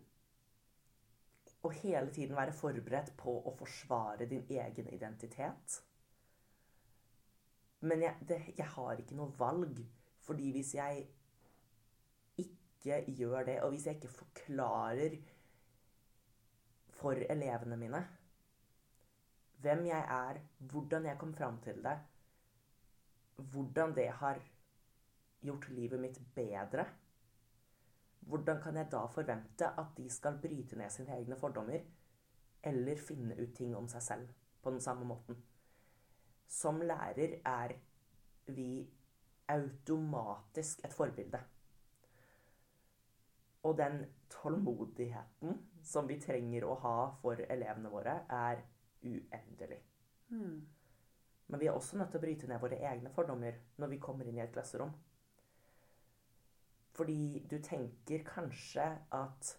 Å 1.66 1.70
hele 1.74 2.12
tiden 2.14 2.38
være 2.38 2.54
forberedt 2.54 3.16
på 3.18 3.34
å 3.50 3.52
forsvare 3.58 4.28
din 4.30 4.44
egen 4.54 4.88
identitet. 4.94 5.82
Men 7.82 8.04
jeg, 8.06 8.28
det, 8.30 8.38
jeg 8.56 8.68
har 8.76 9.02
ikke 9.02 9.18
noe 9.18 9.34
valg. 9.40 9.82
Fordi 10.22 10.52
hvis 10.54 10.76
jeg 10.78 11.08
ikke 12.96 13.18
gjør 13.22 13.44
det, 13.44 13.58
og 13.62 13.70
hvis 13.74 13.86
jeg 13.88 13.96
ikke 13.96 14.14
forklarer 14.14 15.18
for 16.98 17.12
elevene 17.30 17.78
mine 17.78 18.08
hvem 19.62 19.86
jeg 19.90 20.06
er, 20.14 20.40
hvordan 20.70 21.06
jeg 21.06 21.18
kom 21.18 21.34
fram 21.34 21.58
til 21.62 21.82
det, 21.84 21.98
hvordan 23.36 23.96
det 23.96 24.08
har 24.20 24.40
gjort 25.42 25.70
livet 25.70 26.00
mitt 26.02 26.20
bedre, 26.36 26.86
hvordan 28.28 28.62
kan 28.62 28.78
jeg 28.78 28.92
da 28.92 29.06
forvente 29.06 29.70
at 29.80 29.94
de 29.98 30.10
skal 30.12 30.40
bryte 30.42 30.78
ned 30.78 30.90
sine 30.94 31.16
egne 31.16 31.38
fordommer, 31.40 31.80
eller 32.64 33.00
finne 33.00 33.38
ut 33.40 33.54
ting 33.56 33.76
om 33.78 33.88
seg 33.88 34.04
selv 34.04 34.30
på 34.62 34.74
den 34.74 34.82
samme 34.84 35.08
måten? 35.08 35.38
Som 36.48 36.82
lærer 36.82 37.40
er 37.46 37.74
vi 38.48 38.88
automatisk 39.48 40.84
et 40.86 40.94
forbilde. 40.94 41.40
Og 43.68 43.76
den 43.80 44.06
tålmodigheten 44.32 45.60
som 45.84 46.08
vi 46.08 46.20
trenger 46.24 46.66
å 46.68 46.78
ha 46.84 46.98
for 47.22 47.40
elevene 47.48 47.92
våre, 47.92 48.22
er 48.32 48.64
uendelig. 49.04 49.80
Mm. 50.32 50.58
Men 51.48 51.62
vi 51.62 51.68
er 51.68 51.76
også 51.76 52.00
nødt 52.00 52.12
til 52.12 52.20
å 52.20 52.24
bryte 52.26 52.50
ned 52.50 52.64
våre 52.64 52.80
egne 52.90 53.12
fordommer 53.16 53.60
når 53.80 53.94
vi 53.94 54.02
kommer 54.04 54.28
inn 54.28 54.40
i 54.40 54.44
et 54.44 54.54
klasserom. 54.56 54.92
Fordi 56.98 57.46
du 57.48 57.60
tenker 57.64 58.26
kanskje 58.26 58.88
at 59.14 59.54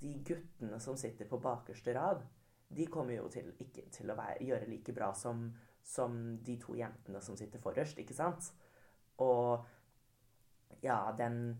de 0.00 0.14
guttene 0.24 0.78
som 0.80 0.96
sitter 0.96 1.28
på 1.28 1.40
bakerste 1.42 1.94
rad, 1.94 2.22
de 2.68 2.86
kommer 2.86 3.16
jo 3.18 3.28
til, 3.32 3.50
ikke 3.60 3.88
til 3.92 4.10
å 4.10 4.16
være, 4.18 4.44
gjøre 4.44 4.68
like 4.70 4.94
bra 4.96 5.12
som, 5.16 5.46
som 5.84 6.38
de 6.44 6.56
to 6.60 6.76
jentene 6.78 7.20
som 7.24 7.36
sitter 7.36 7.62
forrest, 7.62 7.98
ikke 8.00 8.16
sant? 8.16 8.50
Og 9.24 9.64
ja, 10.84 10.98
den 11.18 11.56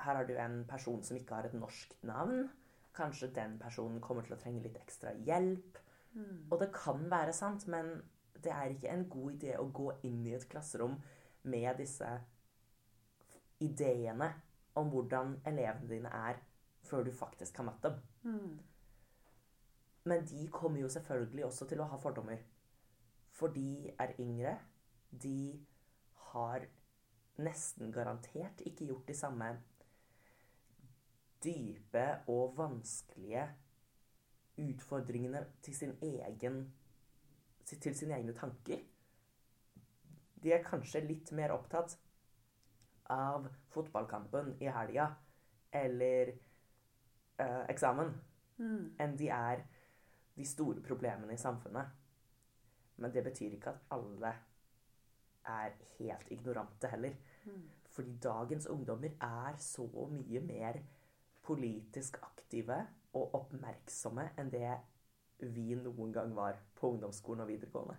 Her 0.00 0.16
har 0.16 0.26
du 0.26 0.34
en 0.38 0.64
person 0.68 1.02
som 1.04 1.16
ikke 1.16 1.36
har 1.36 1.48
et 1.48 1.56
norsk 1.56 1.94
navn. 2.08 2.48
Kanskje 2.96 3.30
den 3.34 3.58
personen 3.60 4.00
kommer 4.00 4.24
til 4.26 4.34
å 4.34 4.40
trenge 4.40 4.62
litt 4.64 4.78
ekstra 4.80 5.12
hjelp. 5.26 5.78
Mm. 6.14 6.48
Og 6.50 6.58
det 6.60 6.70
kan 6.74 7.04
være 7.10 7.34
sant, 7.36 7.66
men 7.70 8.00
det 8.40 8.52
er 8.52 8.72
ikke 8.72 8.92
en 8.92 9.08
god 9.12 9.32
idé 9.36 9.56
å 9.60 9.68
gå 9.68 9.90
inn 10.08 10.24
i 10.26 10.34
et 10.34 10.48
klasserom 10.50 10.96
med 11.42 11.76
disse 11.80 12.08
ideene 13.60 14.30
om 14.80 14.88
hvordan 14.88 15.36
elevene 15.46 15.88
dine 15.90 16.12
er, 16.30 16.40
før 16.82 17.04
du 17.04 17.12
faktisk 17.12 17.60
har 17.60 17.68
møtt 17.68 17.84
dem. 17.84 18.00
Mm. 18.24 18.58
Men 20.10 20.24
de 20.26 20.48
kommer 20.48 20.80
jo 20.80 20.88
selvfølgelig 20.88 21.44
også 21.44 21.68
til 21.68 21.82
å 21.82 21.88
ha 21.90 21.98
fordommer. 22.00 22.40
For 23.36 23.52
de 23.52 23.92
er 24.00 24.16
yngre. 24.20 24.56
De 25.10 25.60
har 26.32 26.64
nesten 27.40 27.92
garantert 27.92 28.62
ikke 28.66 28.88
gjort 28.88 29.08
de 29.08 29.16
samme 29.16 29.50
dype 31.44 32.04
og 32.28 32.56
vanskelige 32.58 33.46
utfordringene 34.60 35.44
til 35.62 35.76
sin 35.76 35.96
egen 36.02 36.62
til 37.70 37.94
sine 37.94 38.16
egne 38.16 38.32
tanker. 38.34 38.80
De 40.42 40.52
er 40.52 40.64
kanskje 40.64 41.04
litt 41.04 41.30
mer 41.36 41.52
opptatt 41.54 41.94
av 43.10 43.46
fotballkampen 43.70 44.56
i 44.60 44.66
helga 44.72 45.06
eller 45.72 46.32
eh, 46.32 47.62
eksamen 47.70 48.10
Mm. 48.60 48.92
enn 49.00 49.16
de 49.16 49.28
er 49.32 49.62
de 50.36 50.44
store 50.44 50.82
problemene 50.84 51.32
i 51.32 51.40
samfunnet. 51.40 51.96
Men 53.00 53.12
det 53.14 53.24
betyr 53.24 53.56
ikke 53.56 53.72
at 53.72 53.84
alle 53.96 54.34
er 55.48 55.76
helt 55.96 56.30
ignorante 56.30 56.90
heller. 56.92 57.14
Mm. 57.46 57.62
Fordi 57.90 58.16
dagens 58.22 58.66
ungdommer 58.66 59.16
er 59.20 59.56
så 59.56 59.86
mye 60.10 60.40
mer 60.44 60.82
politisk 61.42 62.18
aktive 62.22 62.78
og 63.16 63.34
oppmerksomme 63.34 64.30
enn 64.38 64.52
det 64.52 64.76
vi 65.40 65.74
noen 65.74 66.12
gang 66.12 66.34
var 66.36 66.58
på 66.76 66.92
ungdomsskolen 66.94 67.44
og 67.44 67.48
videregående. 67.48 67.96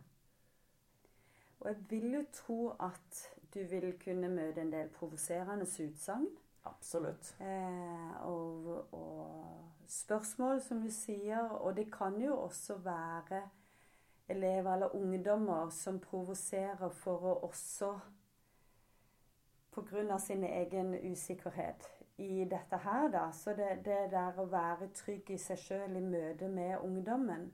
Og 1.62 1.70
jeg 1.70 1.78
vil 1.90 2.14
jo 2.14 2.22
tro 2.34 2.60
at 2.80 3.24
du 3.54 3.60
vil 3.70 3.94
kunne 4.02 4.30
møte 4.30 4.62
en 4.62 4.72
del 4.74 4.90
provoserende 4.90 5.66
utsagn. 5.66 6.28
Absolutt. 6.66 7.36
Eh, 7.42 8.26
og, 8.26 8.94
og 8.94 9.72
spørsmål, 9.88 10.62
som 10.62 10.82
du 10.82 10.90
sier. 10.90 11.50
Og 11.50 11.76
det 11.78 11.92
kan 11.94 12.22
jo 12.22 12.38
også 12.38 12.78
være 12.78 13.42
elever 14.30 14.74
eller 14.74 14.96
ungdommer 14.96 15.70
som 15.70 16.00
provoserer 16.00 16.90
for 16.90 17.30
å 17.34 17.38
også 17.50 17.94
Pga. 19.72 20.18
sin 20.20 20.44
egen 20.44 21.12
usikkerhet 21.12 21.88
i 22.22 22.46
dette 22.50 22.78
her, 22.84 23.10
da. 23.14 23.26
Så 23.34 23.56
det, 23.58 23.82
det 23.86 24.00
der 24.14 24.40
å 24.40 24.48
være 24.52 24.92
trygg 24.96 25.34
i 25.34 25.40
seg 25.42 25.60
sjøl 25.60 25.98
i 25.98 26.06
møte 26.06 26.50
med 26.52 26.80
ungdommen. 26.80 27.50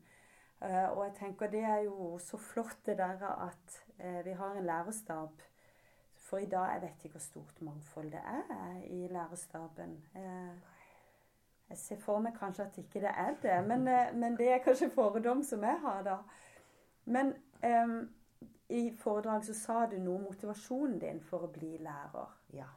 Uh, 0.61 0.87
og 0.95 1.03
jeg 1.05 1.13
tenker 1.19 1.51
det 1.53 1.61
er 1.69 1.83
jo 1.85 2.15
så 2.21 2.39
flott 2.41 2.79
det 2.87 2.97
der 2.97 3.21
at 3.29 3.75
uh, 4.01 4.23
vi 4.25 4.33
har 4.39 4.57
en 4.57 4.65
lærerstab. 4.65 5.43
For 6.27 6.43
i 6.43 6.49
dag 6.49 6.73
jeg 6.73 6.81
vet 6.81 7.05
ikke 7.05 7.19
hvor 7.19 7.23
stort 7.23 7.61
mangfold 7.61 8.09
det 8.11 8.23
er 8.25 8.81
i 8.89 9.05
lærerstaben. 9.11 9.93
Uh, 10.15 10.77
jeg 11.69 11.77
ser 11.77 11.99
for 11.99 12.23
meg 12.23 12.35
kanskje 12.39 12.63
at 12.63 12.77
ikke 12.79 13.01
det 13.03 13.11
er 13.11 13.33
det, 13.41 13.55
men, 13.67 13.87
eh, 13.87 14.13
men 14.15 14.37
det 14.37 14.51
er 14.51 14.63
kanskje 14.63 14.89
fordom 14.89 15.43
som 15.43 15.63
jeg 15.63 15.79
har, 15.83 16.03
da. 16.03 16.17
Men 17.05 17.33
um, 17.63 18.09
i 18.69 18.95
foredrag 18.99 19.45
så 19.45 19.53
sa 19.53 19.85
du 19.91 19.97
noe 19.99 20.15
om 20.15 20.27
motivasjonen 20.29 20.99
din 20.99 21.19
for 21.23 21.43
å 21.43 21.51
bli 21.51 21.77
lærer. 21.83 22.31
Ja. 22.55 22.69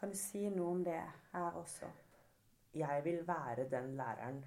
Kan 0.00 0.14
du 0.14 0.16
si 0.16 0.46
noe 0.48 0.70
om 0.72 0.84
det 0.84 0.96
her 1.32 1.56
også? 1.60 1.88
Jeg 2.74 3.02
vil 3.04 3.26
være 3.28 3.66
den 3.68 3.90
læreren 3.98 4.38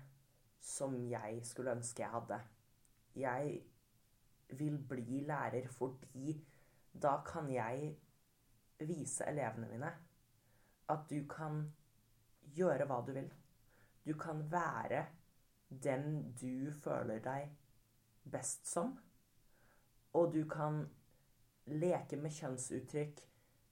som 0.59 0.95
jeg 1.11 1.43
skulle 1.45 1.75
ønske 1.75 2.01
jeg 2.01 2.09
hadde. 2.09 2.39
Jeg 3.15 3.59
vil 4.49 4.79
bli 4.89 5.19
lærer 5.27 5.67
fordi 5.69 6.33
da 7.03 7.19
kan 7.27 7.51
jeg 7.53 7.91
vise 8.79 9.27
elevene 9.29 9.69
mine 9.69 9.91
at 10.89 11.05
du 11.09 11.21
kan 11.29 11.61
gjøre 12.57 12.87
hva 12.89 13.01
du 13.05 13.11
vil. 13.13 13.29
Du 14.05 14.17
kan 14.17 14.41
være 14.51 15.05
den 15.69 16.33
du 16.41 16.71
føler 16.81 17.21
deg 17.21 17.53
best 18.31 18.65
som. 18.73 18.97
Og 20.13 20.33
du 20.33 20.47
kan 20.49 20.81
leke 21.65 22.17
med 22.17 22.33
kjønnsuttrykk, 22.33 23.21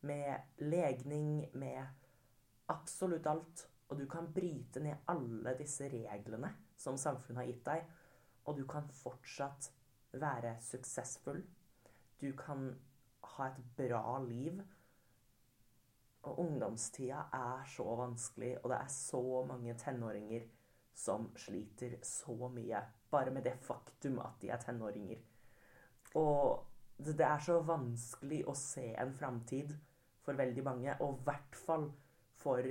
med 0.01 0.41
legning, 0.57 1.49
med 1.53 1.85
absolutt 2.71 3.27
alt. 3.27 3.67
Og 3.91 3.99
du 3.99 4.05
kan 4.09 4.29
bryte 4.33 4.79
ned 4.83 5.03
alle 5.11 5.55
disse 5.59 5.89
reglene 5.91 6.53
som 6.79 6.97
samfunnet 6.97 7.41
har 7.41 7.49
gitt 7.49 7.65
deg. 7.65 7.89
Og 8.47 8.57
du 8.57 8.63
kan 8.69 8.87
fortsatt 9.01 9.71
være 10.17 10.55
suksessfull. 10.63 11.41
Du 12.21 12.31
kan 12.37 12.71
ha 13.35 13.49
et 13.49 13.59
bra 13.77 14.19
liv. 14.23 14.61
Og 16.21 16.39
ungdomstida 16.39 17.25
er 17.33 17.63
så 17.65 17.85
vanskelig, 17.97 18.55
og 18.61 18.69
det 18.69 18.77
er 18.77 18.91
så 18.93 19.21
mange 19.49 19.73
tenåringer 19.73 20.43
som 20.93 21.31
sliter 21.39 21.95
så 22.05 22.35
mye 22.53 22.81
bare 23.11 23.31
med 23.33 23.43
det 23.47 23.55
faktum 23.65 24.19
at 24.21 24.37
de 24.41 24.51
er 24.53 24.61
tenåringer. 24.61 25.17
Og 26.15 26.67
det 27.01 27.25
er 27.25 27.41
så 27.41 27.57
vanskelig 27.65 28.43
å 28.47 28.53
se 28.57 28.91
en 29.01 29.13
framtid 29.17 29.73
for 30.21 30.37
veldig 30.37 30.63
mange, 30.63 30.95
og 31.01 31.17
i 31.19 31.23
hvert 31.27 31.55
fall 31.65 31.87
for 32.41 32.67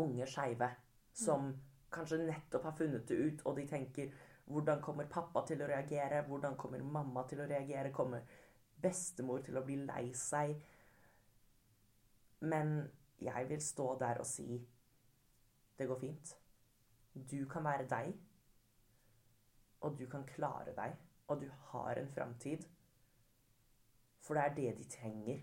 unge 0.00 0.26
skeive 0.30 0.70
som 1.16 1.50
kanskje 1.92 2.22
nettopp 2.22 2.68
har 2.68 2.76
funnet 2.78 3.08
det 3.08 3.18
ut, 3.18 3.42
og 3.46 3.56
de 3.58 3.66
tenker 3.68 4.12
hvordan 4.50 4.80
kommer 4.82 5.06
pappa 5.10 5.44
til 5.46 5.62
å 5.62 5.68
reagere? 5.70 6.24
Hvordan 6.26 6.56
kommer 6.58 6.82
mamma 6.82 7.22
til 7.30 7.42
å 7.42 7.46
reagere? 7.46 7.92
Kommer 7.94 8.26
bestemor 8.82 9.44
til 9.46 9.58
å 9.60 9.62
bli 9.66 9.76
lei 9.84 10.08
seg? 10.16 10.56
Men 12.40 12.80
jeg 13.20 13.48
vil 13.50 13.62
stå 13.62 13.92
der 14.00 14.22
og 14.22 14.26
si 14.26 14.58
det 15.78 15.86
går 15.88 16.00
fint. 16.00 16.34
Du 17.14 17.44
kan 17.48 17.64
være 17.64 17.86
deg, 17.88 18.10
og 19.80 19.96
du 19.98 20.04
kan 20.10 20.26
klare 20.28 20.74
deg, 20.76 20.96
og 21.28 21.40
du 21.40 21.48
har 21.70 22.00
en 22.00 22.10
framtid. 22.10 22.66
For 24.20 24.36
det 24.36 24.42
er 24.44 24.54
det 24.56 24.74
de 24.78 24.88
trenger. 24.92 25.40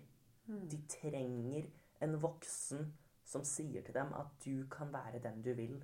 Mm. 0.47 0.69
De 0.69 0.81
trenger 0.87 1.69
en 1.99 2.19
voksen 2.21 2.91
som 3.27 3.43
sier 3.47 3.83
til 3.83 3.95
dem 3.95 4.13
at 4.15 4.35
du 4.45 4.67
kan 4.71 4.91
være 4.93 5.19
den 5.23 5.41
du 5.43 5.51
vil. 5.57 5.79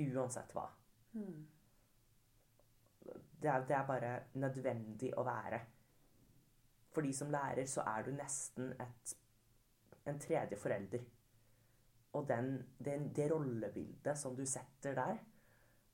Uansett 0.00 0.54
hva. 0.56 0.68
Mm. 1.12 1.42
Det 3.42 3.50
er, 3.50 3.64
det 3.66 3.76
er 3.76 3.86
bare 3.86 4.12
nødvendig 4.40 5.10
å 5.18 5.24
være. 5.26 5.60
For 6.92 7.04
de 7.04 7.12
som 7.16 7.32
lærer, 7.32 7.66
så 7.68 7.84
er 7.88 8.06
du 8.06 8.12
nesten 8.14 8.72
et, 8.80 9.16
en 10.08 10.20
tredje 10.20 10.56
forelder. 10.60 11.04
Og 12.12 12.28
den, 12.28 12.54
den, 12.84 13.08
det 13.16 13.30
rollebildet 13.32 14.18
som 14.18 14.36
du 14.36 14.44
setter 14.48 14.96
der, 14.96 15.20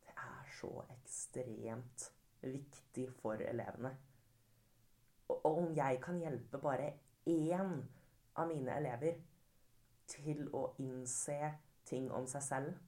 det 0.06 0.14
er 0.14 0.54
så 0.58 0.70
ekstremt 0.98 2.08
viktig 2.42 3.08
for 3.20 3.42
elevene. 3.42 3.94
Og, 5.28 5.36
og 5.44 5.58
om 5.64 5.76
jeg 5.76 6.00
kan 6.02 6.18
hjelpe 6.18 6.58
bare 6.62 6.92
én 7.28 7.72
av 8.34 8.48
mine 8.48 8.76
elever 8.76 9.18
til 10.08 10.46
å 10.56 10.68
innse 10.82 11.54
ting 11.88 12.10
om 12.12 12.26
seg 12.26 12.44
selv, 12.44 12.78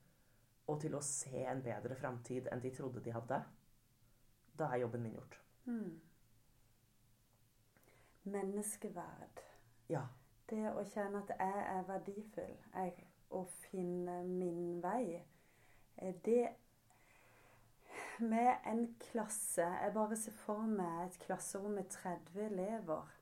og 0.70 0.81
til 0.81 0.94
å 0.94 1.03
se 1.05 1.42
en 1.50 1.62
bedre 1.64 1.96
framtid 1.98 2.48
enn 2.53 2.62
de 2.62 2.70
trodde 2.74 3.03
de 3.05 3.12
hadde, 3.14 3.40
da 4.59 4.70
er 4.70 4.83
jobben 4.85 5.03
min 5.03 5.16
gjort. 5.16 5.37
Mm. 5.64 6.00
Menneskeverd. 8.31 9.42
Ja. 9.90 10.07
Det 10.50 10.64
å 10.70 10.85
kjenne 10.92 11.22
at 11.24 11.33
jeg 11.35 11.66
er 11.74 11.85
verdifull, 11.88 12.57
jeg, 12.74 13.07
å 13.31 13.44
finne 13.70 14.20
min 14.26 14.81
vei, 14.83 15.20
eh, 15.96 16.14
det 16.24 16.50
med 18.20 18.57
en 18.66 18.83
klasse 19.00 19.64
Jeg 19.64 19.92
bare 19.94 20.16
ser 20.16 20.35
for 20.44 20.66
meg 20.68 21.07
et 21.07 21.18
klasserom 21.24 21.79
med 21.79 21.88
30 21.90 22.44
elever. 22.44 23.19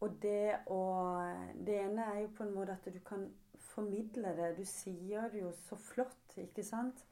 Og 0.00 0.14
det 0.22 0.58
å 0.70 0.80
Det 1.66 1.74
ene 1.82 2.04
er 2.14 2.20
jo 2.22 2.34
på 2.36 2.44
en 2.44 2.54
måte 2.54 2.76
at 2.76 2.86
du 2.94 2.98
kan 3.04 3.26
formidle 3.58 4.34
det. 4.36 4.56
Du 4.58 4.64
sier 4.64 5.28
det 5.32 5.42
jo 5.42 5.52
så 5.52 5.76
flott, 5.76 6.36
ikke 6.36 6.62
sant? 6.64 7.04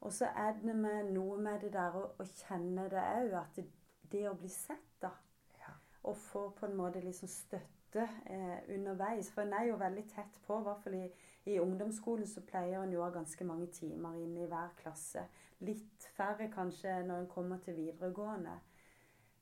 Og 0.00 0.12
så 0.14 0.28
er 0.36 0.54
det 0.62 0.74
med 0.76 1.10
noe 1.12 1.38
med 1.42 1.60
det 1.60 1.72
der 1.74 1.96
å, 1.98 2.04
å 2.18 2.26
kjenne 2.26 2.86
det 2.90 3.02
òg, 3.02 3.34
at 3.40 3.56
det, 3.58 3.64
det 4.12 4.28
å 4.30 4.36
bli 4.38 4.50
sett, 4.52 4.92
da. 5.02 5.10
Ja. 5.58 5.72
Og 6.06 6.16
få 6.16 6.44
på 6.54 6.68
en 6.68 6.76
måte 6.78 7.02
liksom 7.02 7.30
støtte 7.30 8.06
eh, 8.30 8.60
underveis. 8.74 9.32
For 9.34 9.42
en 9.42 9.56
er 9.58 9.66
jo 9.72 9.80
veldig 9.80 10.06
tett 10.12 10.38
på, 10.46 10.60
i 10.60 10.68
hvert 10.68 10.84
fall 10.84 10.98
i, 11.00 11.08
i 11.50 11.58
ungdomsskolen 11.58 12.30
så 12.30 12.44
pleier 12.46 12.84
en 12.84 12.94
jo 12.94 13.02
å 13.02 13.08
ha 13.08 13.10
ganske 13.18 13.46
mange 13.48 13.66
timer 13.74 14.20
inn 14.22 14.38
i 14.38 14.46
hver 14.46 14.70
klasse. 14.78 15.26
Litt 15.66 16.06
færre 16.14 16.46
kanskje 16.54 17.00
når 17.08 17.24
en 17.24 17.30
kommer 17.34 17.58
til 17.64 17.74
videregående. 17.80 18.54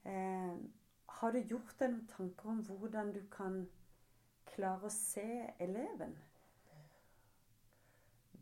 Eh, 0.09 0.56
har 1.16 1.33
du 1.33 1.38
gjort 1.38 1.79
deg 1.81 1.92
noen 1.92 2.09
tanker 2.11 2.50
om 2.52 2.62
hvordan 2.68 3.12
du 3.14 3.22
kan 3.33 3.62
klare 4.50 4.88
å 4.88 4.92
se 4.92 5.29
eleven? 5.59 6.16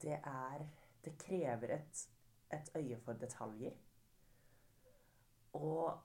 Det 0.03 0.19
er 0.19 0.67
Det 1.05 1.19
krever 1.21 1.69
et, 1.75 1.99
et 2.49 2.71
øye 2.79 2.97
for 3.05 3.13
detaljer. 3.21 3.75
Og 5.53 5.99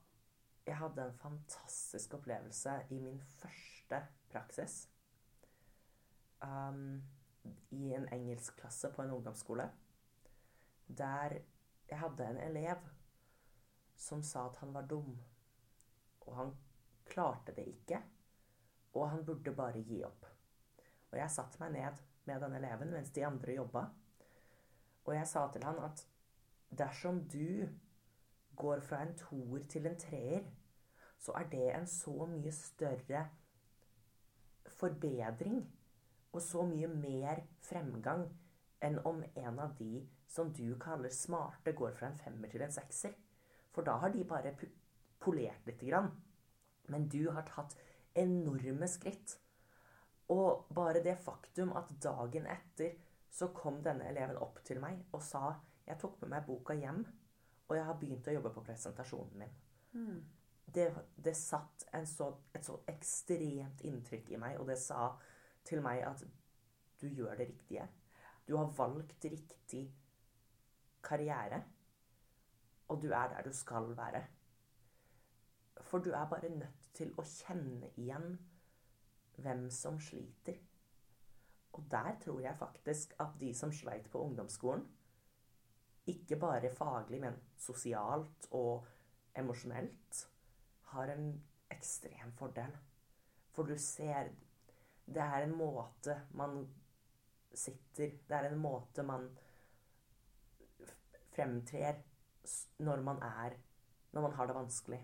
jeg 0.68 0.76
hadde 0.76 1.06
en 1.06 1.14
fantastisk 1.22 2.14
opplevelse 2.18 2.74
i 2.92 2.98
min 3.00 3.22
første 3.22 4.02
praksis. 4.30 4.90
Um, 6.44 7.02
I 7.72 7.94
en 7.96 8.10
engelskklasse 8.12 8.92
på 8.92 9.02
en 9.02 9.12
ungdomsskole. 9.12 9.70
Der 10.98 11.40
jeg 11.90 12.00
hadde 12.00 12.28
en 12.28 12.38
elev 12.38 12.84
som 13.96 14.24
sa 14.24 14.50
at 14.50 14.58
han 14.58 14.74
var 14.74 14.82
dum. 14.82 15.16
Og 16.30 16.36
han 16.38 16.54
klarte 17.10 17.56
det 17.58 17.66
ikke. 17.68 18.02
Og 18.94 19.10
han 19.10 19.26
burde 19.26 19.54
bare 19.56 19.82
gi 19.86 20.04
opp. 20.06 20.28
Og 21.10 21.18
jeg 21.18 21.34
satte 21.34 21.62
meg 21.62 21.74
ned 21.74 22.00
med 22.30 22.42
den 22.46 22.56
eleven 22.60 22.94
mens 22.94 23.12
de 23.16 23.26
andre 23.26 23.58
jobba. 23.58 23.88
Og 25.06 25.16
jeg 25.16 25.28
sa 25.28 25.48
til 25.54 25.66
han 25.66 25.80
at 25.82 26.06
dersom 26.78 27.24
du 27.30 27.66
går 28.60 28.82
fra 28.86 29.02
en 29.02 29.16
toer 29.18 29.66
til 29.72 29.88
en 29.90 29.98
treer, 29.98 30.46
så 31.20 31.34
er 31.40 31.50
det 31.52 31.66
en 31.74 31.88
så 31.88 32.26
mye 32.30 32.52
større 32.56 33.26
forbedring 34.80 35.64
og 36.32 36.42
så 36.42 36.64
mye 36.68 36.88
mer 36.92 37.42
fremgang 37.66 38.28
enn 38.86 39.00
om 39.08 39.24
en 39.36 39.60
av 39.60 39.74
de 39.80 40.04
som 40.30 40.52
du 40.54 40.78
kaller 40.80 41.12
smarte, 41.12 41.74
går 41.74 41.96
fra 41.98 42.12
en 42.12 42.20
femmer 42.20 42.52
til 42.52 42.62
en 42.64 42.72
sekser. 42.72 43.16
For 43.74 43.86
da 43.86 43.98
har 44.00 44.14
de 44.14 44.24
bare 44.28 44.54
polert 45.20 45.68
lite 45.68 45.86
grann. 45.86 46.10
Men 46.90 47.08
du 47.10 47.30
har 47.30 47.46
tatt 47.48 47.76
enorme 48.18 48.88
skritt. 48.88 49.38
Og 50.30 50.68
bare 50.76 51.04
det 51.04 51.18
faktum 51.22 51.74
at 51.78 51.92
dagen 52.02 52.48
etter 52.50 52.98
så 53.30 53.50
kom 53.54 53.82
denne 53.86 54.10
eleven 54.10 54.38
opp 54.42 54.62
til 54.66 54.82
meg 54.82 55.02
og 55.14 55.22
sa 55.26 55.54
jeg 55.90 55.98
tok 56.02 56.20
med 56.22 56.36
meg 56.36 56.46
boka 56.46 56.76
hjem, 56.78 57.00
og 57.70 57.78
jeg 57.78 57.86
har 57.86 57.98
begynt 57.98 58.28
å 58.30 58.34
jobbe 58.36 58.52
på 58.54 58.62
presentasjonen 58.66 59.40
min. 59.42 59.56
Mm. 59.94 60.20
Det, 60.70 60.86
det, 61.18 61.34
satt 61.34 61.88
så, 62.06 62.28
et 62.54 62.66
så 62.66 62.76
ekstremt 62.92 63.82
inntrykk 63.90 64.30
i 64.36 64.42
meg, 64.42 64.60
og 64.62 64.70
det 64.70 64.78
sa 64.78 65.08
til 65.66 65.82
meg 65.82 66.04
at 66.06 66.22
du 67.02 67.08
gjør 67.08 67.40
det 67.40 67.48
riktige. 67.50 67.88
Du 68.46 68.54
har 68.58 68.70
valgt 68.78 69.26
riktig 69.26 69.88
karriere, 71.06 71.64
og 72.90 73.02
du 73.02 73.10
er 73.10 73.34
der 73.34 73.50
du 73.50 73.54
skal 73.54 73.90
være. 73.98 74.22
For 75.88 76.04
du 76.04 76.12
er 76.12 76.30
bare 76.30 76.50
nødt 76.50 76.90
til 76.94 77.14
å 77.18 77.26
kjenne 77.26 77.92
igjen 77.98 78.34
hvem 79.40 79.70
som 79.74 80.00
sliter. 80.02 80.60
Og 81.74 81.86
der 81.92 82.16
tror 82.24 82.42
jeg 82.44 82.58
faktisk 82.60 83.14
at 83.20 83.38
de 83.40 83.54
som 83.56 83.72
sleit 83.74 84.10
på 84.12 84.22
ungdomsskolen, 84.26 84.86
ikke 86.10 86.40
bare 86.42 86.72
faglig, 86.74 87.20
men 87.22 87.36
sosialt 87.58 88.48
og 88.58 88.88
emosjonelt, 89.38 90.24
har 90.90 91.12
en 91.14 91.28
ekstrem 91.70 92.32
fordel. 92.38 92.74
For 93.54 93.64
du 93.64 93.78
ser 93.78 94.32
Det 95.10 95.22
er 95.22 95.44
en 95.44 95.56
måte 95.58 96.16
man 96.38 96.68
sitter 97.54 98.12
Det 98.28 98.36
er 98.36 98.46
en 98.50 98.60
måte 98.62 99.04
man 99.04 99.24
fremtrer 101.34 102.04
når 102.78 103.02
man 103.02 103.22
er 103.22 103.58
Når 104.12 104.22
man 104.22 104.34
har 104.34 104.48
det 104.48 104.56
vanskelig. 104.56 105.00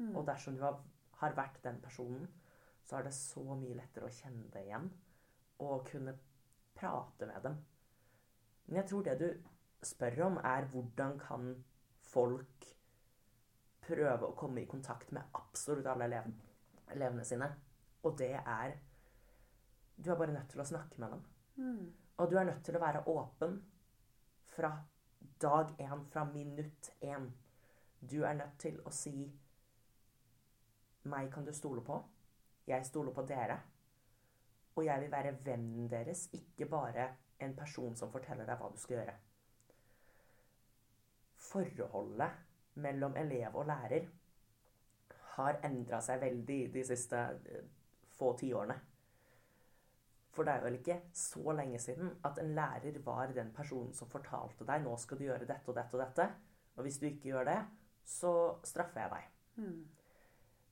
Mm. 0.00 0.14
Og 0.16 0.26
dersom 0.26 0.56
du 0.56 0.64
har, 0.64 0.80
har 1.20 1.36
vært 1.36 1.60
den 1.64 1.80
personen, 1.82 2.26
så 2.84 2.98
er 2.98 3.06
det 3.06 3.14
så 3.14 3.44
mye 3.54 3.76
lettere 3.76 4.08
å 4.08 4.14
kjenne 4.14 4.48
det 4.50 4.64
igjen 4.66 4.88
og 5.60 5.84
kunne 5.90 6.16
prate 6.74 7.28
med 7.28 7.44
dem. 7.44 7.56
Men 8.66 8.80
jeg 8.80 8.88
tror 8.88 9.06
det 9.06 9.16
du 9.20 9.28
spør 9.84 10.22
om, 10.26 10.38
er 10.44 10.68
hvordan 10.72 11.18
kan 11.20 11.50
folk 12.10 12.68
prøve 13.84 14.28
å 14.28 14.36
komme 14.38 14.62
i 14.62 14.70
kontakt 14.70 15.12
med 15.14 15.36
absolutt 15.36 15.88
alle 15.90 16.06
elevene, 16.08 16.54
elevene 16.94 17.26
sine. 17.26 17.50
Og 18.04 18.16
det 18.18 18.36
er 18.38 18.78
Du 20.00 20.08
er 20.10 20.16
bare 20.16 20.32
nødt 20.32 20.48
til 20.48 20.60
å 20.62 20.64
snakke 20.64 20.96
med 20.96 21.10
dem. 21.12 21.24
Mm. 21.60 21.92
Og 22.16 22.30
du 22.30 22.38
er 22.38 22.46
nødt 22.48 22.62
til 22.64 22.76
å 22.76 22.80
være 22.80 23.02
åpen 23.12 23.58
fra 24.48 24.70
dag 25.42 25.74
én, 25.76 26.04
fra 26.08 26.24
minutt 26.24 26.88
én. 27.04 27.26
Du 28.00 28.22
er 28.24 28.38
nødt 28.38 28.56
til 28.58 28.78
å 28.80 28.90
si 28.90 29.28
'Meg 31.04 31.32
kan 31.32 31.44
du 31.44 31.52
stole 31.52 31.80
på'. 31.80 32.02
Jeg 32.66 32.86
stoler 32.86 33.12
på 33.12 33.22
dere. 33.22 33.60
Og 34.76 34.84
jeg 34.84 35.00
vil 35.00 35.10
være 35.10 35.44
vennen 35.44 35.90
deres, 35.90 36.28
ikke 36.32 36.66
bare 36.66 37.08
en 37.40 37.56
person 37.56 37.96
som 37.96 38.12
forteller 38.12 38.46
deg 38.46 38.58
hva 38.60 38.68
du 38.70 38.78
skal 38.78 38.96
gjøre. 38.96 39.14
Forholdet 41.36 42.30
mellom 42.74 43.16
elev 43.16 43.56
og 43.56 43.66
lærer 43.66 44.06
har 45.34 45.60
endra 45.66 46.00
seg 46.04 46.20
veldig 46.20 46.60
de 46.74 46.84
siste 46.84 47.16
eh, 47.16 47.64
få 48.18 48.34
tiårene. 48.38 48.76
For 50.30 50.46
det 50.46 50.52
er 50.52 50.64
vel 50.64 50.78
ikke 50.78 51.00
så 51.16 51.52
lenge 51.56 51.80
siden 51.82 52.12
at 52.24 52.38
en 52.38 52.52
lærer 52.54 52.98
var 53.04 53.32
den 53.34 53.50
personen 53.54 53.94
som 53.96 54.10
fortalte 54.10 54.66
deg 54.68 54.84
nå 54.84 54.94
skal 55.00 55.18
du 55.18 55.26
gjøre 55.26 55.48
dette 55.48 55.72
og 55.72 55.78
dette 55.78 55.96
og 55.96 56.04
dette, 56.04 56.28
og 56.76 56.86
hvis 56.86 57.00
du 57.00 57.08
ikke 57.08 57.32
gjør 57.32 57.48
det, 57.50 57.58
så 58.06 58.32
straffer 58.64 59.00
jeg 59.00 59.10
deg. 59.16 59.32
Mm. 59.56 59.80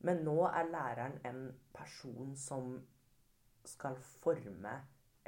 Men 0.06 0.22
nå 0.26 0.36
er 0.46 0.70
læreren 0.70 1.18
en 1.26 1.40
person 1.74 2.36
som 2.38 2.76
skal 3.66 3.98
forme 4.22 4.74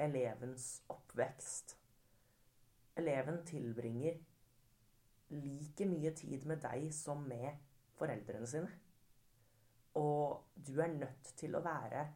elevens 0.00 0.82
oppvekst. 0.88 1.76
Eleven 2.96 3.42
tilbringer 3.46 4.20
like 5.30 5.86
mye 5.86 6.12
tid 6.16 6.46
med 6.46 6.62
deg 6.64 6.88
som 6.94 7.22
med 7.28 7.58
foreldrene 7.98 8.48
sine. 8.50 8.70
Og 9.98 10.44
du 10.54 10.78
er 10.80 10.94
nødt 10.94 11.32
til 11.38 11.56
å 11.58 11.64
være 11.64 12.06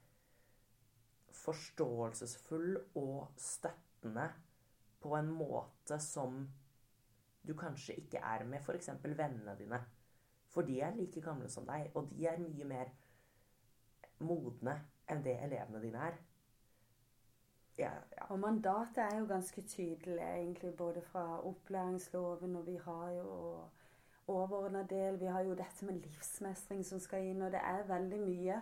forståelsesfull 1.35 2.77
og 3.01 3.35
støttende 3.41 4.29
på 5.03 5.17
en 5.19 5.31
måte 5.35 5.99
som 6.01 6.45
du 7.45 7.53
kanskje 7.59 7.99
ikke 8.01 8.23
er 8.25 8.47
med 8.49 8.63
f.eks. 8.65 8.89
vennene 9.05 9.57
dine. 9.59 9.81
For 10.55 10.67
de 10.67 10.79
er 10.81 10.95
like 10.95 11.21
gamle 11.21 11.49
som 11.51 11.67
deg, 11.67 11.91
og 11.95 12.09
de 12.11 12.29
er 12.31 12.39
mye 12.39 12.69
mer 12.71 12.93
modne 14.23 14.79
enn 15.11 15.25
det 15.25 15.35
elevene 15.43 15.83
dine 15.83 16.07
er. 16.09 16.21
Ja, 17.79 17.91
ja. 18.15 18.27
Og 18.31 18.39
mandatet 18.39 19.03
er 19.03 19.19
jo 19.19 19.27
ganske 19.27 19.63
tydelig, 19.63 20.21
egentlig, 20.23 20.77
både 20.79 21.03
fra 21.03 21.25
opplæringsloven, 21.43 22.57
og 22.57 22.67
vi 22.67 22.77
har 22.85 23.11
jo 23.11 23.31
overordna 24.27 24.83
del. 24.91 25.21
Vi 25.21 25.27
har 25.27 25.41
jo 25.41 25.55
dette 25.59 25.87
med 25.87 25.95
livsmestring 25.95 26.85
som 26.87 27.03
skal 27.03 27.27
inn, 27.27 27.43
og 27.43 27.53
det 27.53 27.61
er 27.61 27.87
veldig 27.89 28.21
mye. 28.21 28.61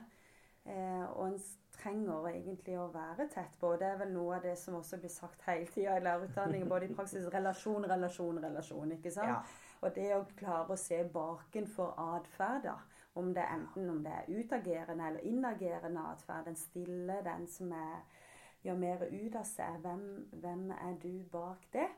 Eh, 0.64 1.04
og 1.12 1.26
en 1.26 1.38
trenger 1.74 2.28
egentlig 2.30 2.78
å 2.78 2.88
være 2.94 3.26
tett 3.34 3.54
på. 3.60 3.74
Det 3.76 3.86
er 3.88 4.00
vel 4.00 4.12
noe 4.14 4.36
av 4.38 4.46
det 4.46 4.54
som 4.58 4.78
også 4.78 4.98
blir 5.02 5.12
sagt 5.12 5.44
hele 5.48 5.66
tida 5.66 5.98
i 5.98 6.04
lærerutdanningen, 6.04 6.68
både 6.70 6.88
i 6.88 6.94
praksis 6.94 7.28
relasjon, 7.34 7.86
relasjon, 7.90 8.40
relasjon. 8.44 8.92
ikke 8.96 9.10
sant? 9.10 9.28
Ja. 9.28 9.71
Og 9.82 9.94
det 9.94 10.08
å 10.14 10.24
klare 10.38 10.74
å 10.74 10.78
se 10.78 11.00
bakenfor 11.10 11.94
atferder, 11.98 12.82
om 13.14 13.28
enten 13.36 13.90
om 13.90 13.98
det 14.04 14.12
er 14.12 14.30
utagerende 14.38 15.08
eller 15.08 15.20
inagerende 15.28 16.00
atferd, 16.14 16.46
den 16.46 16.56
stille, 16.56 17.18
den 17.24 17.46
som 17.46 17.72
er, 17.76 17.98
gjør 18.62 18.78
mer 18.78 19.04
ut 19.10 19.36
av 19.36 19.44
seg, 19.44 19.80
hvem, 19.82 20.04
hvem 20.40 20.70
er 20.70 20.96
du 21.02 21.12
bak 21.32 21.66
det? 21.74 21.88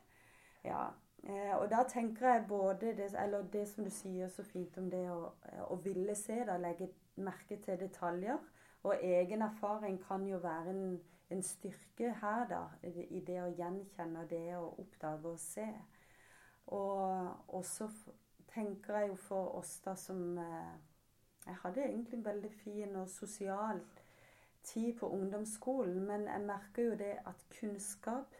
Ja, 0.64 0.88
eh, 1.22 1.52
og 1.58 1.68
da 1.70 1.84
tenker 1.88 2.28
jeg 2.32 2.46
både 2.48 2.96
det, 2.96 3.12
eller 3.20 3.46
det 3.52 3.68
som 3.68 3.84
du 3.84 3.92
sier 3.92 4.32
så 4.32 4.42
fint 4.42 4.78
om 4.80 4.90
det 4.90 5.04
å, 5.12 5.34
å 5.68 5.78
ville 5.84 6.16
se, 6.18 6.40
da, 6.48 6.56
legge 6.58 6.88
merke 7.20 7.60
til 7.62 7.78
detaljer. 7.78 8.40
Og 8.84 8.96
egen 9.00 9.42
erfaring 9.42 10.00
kan 10.08 10.26
jo 10.26 10.40
være 10.42 10.72
en, 10.72 11.00
en 11.30 11.42
styrke 11.42 12.10
her, 12.20 12.48
da, 12.48 12.64
i 12.82 13.20
det 13.26 13.38
å 13.42 13.52
gjenkjenne 13.54 14.26
det 14.30 14.46
å 14.58 14.72
oppdage 14.82 15.30
og 15.30 15.38
se. 15.40 15.68
Og 16.66 17.64
så 17.64 17.88
tenker 18.54 18.98
jeg 18.98 19.08
jo 19.08 19.16
for 19.20 19.58
oss 19.58 19.76
da 19.84 19.94
som 19.98 20.38
eh, 20.38 20.74
Jeg 21.44 21.56
hadde 21.60 21.82
egentlig 21.84 22.18
en 22.18 22.24
veldig 22.24 22.50
fin 22.62 22.96
og 22.96 23.08
sosial 23.08 23.82
tid 24.64 24.94
på 24.96 25.10
ungdomsskolen, 25.12 26.06
men 26.06 26.24
jeg 26.24 26.40
merker 26.40 26.82
jo 26.82 26.94
det 26.96 27.18
at 27.28 27.42
kunnskap, 27.58 28.36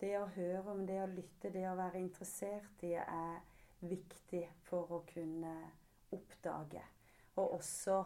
det 0.00 0.16
å 0.18 0.26
høre 0.34 0.72
om, 0.72 0.80
det 0.86 0.98
å 1.02 1.06
lytte, 1.06 1.52
det 1.54 1.62
å 1.70 1.76
være 1.78 2.00
interessert 2.02 2.82
i, 2.82 2.96
er 2.98 3.38
viktig 3.86 4.42
for 4.66 4.90
å 4.90 5.04
kunne 5.06 5.54
oppdage. 6.10 6.82
Og 7.36 7.54
også 7.60 8.02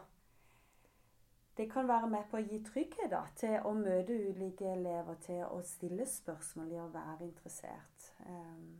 det 1.56 1.70
kan 1.72 1.88
være 1.88 2.06
med 2.06 2.28
på 2.30 2.38
å 2.38 2.44
gi 2.44 2.60
trygghet 2.62 3.10
da, 3.10 3.24
til 3.34 3.56
å 3.66 3.72
møte 3.74 4.14
ulike 4.14 4.68
elever, 4.76 5.16
til 5.24 5.40
å 5.48 5.58
stille 5.66 6.06
spørsmål 6.06 6.70
i 6.70 6.78
å 6.78 6.90
være 6.92 7.26
interessert. 7.26 8.12
Um, 8.28 8.76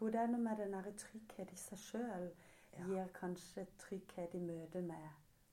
tror 0.00 0.14
det 0.14 0.20
er 0.20 0.30
noe 0.32 0.40
med 0.40 0.56
den 0.56 0.72
derre 0.72 0.94
trygghet 0.96 1.50
i 1.52 1.56
seg 1.60 1.80
sjøl 1.82 2.22
ja. 2.72 2.84
gir 2.88 3.08
kanskje 3.12 3.66
trygghet 3.82 4.32
i 4.34 4.40
møte 4.40 4.80
med 4.80 5.08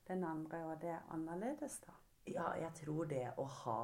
den 0.08 0.24
andre, 0.24 0.62
og 0.64 0.78
det 0.80 0.88
er 0.88 1.10
annerledes, 1.12 1.82
da. 1.84 1.92
Ja, 2.28 2.46
jeg 2.56 2.72
tror 2.80 3.04
det 3.08 3.26
å 3.36 3.44
ha 3.44 3.82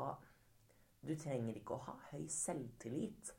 Du 1.05 1.13
trenger 1.21 1.57
ikke 1.57 1.77
å 1.77 1.85
ha 1.85 1.95
høy 2.11 2.27
selvtillit 2.33 3.35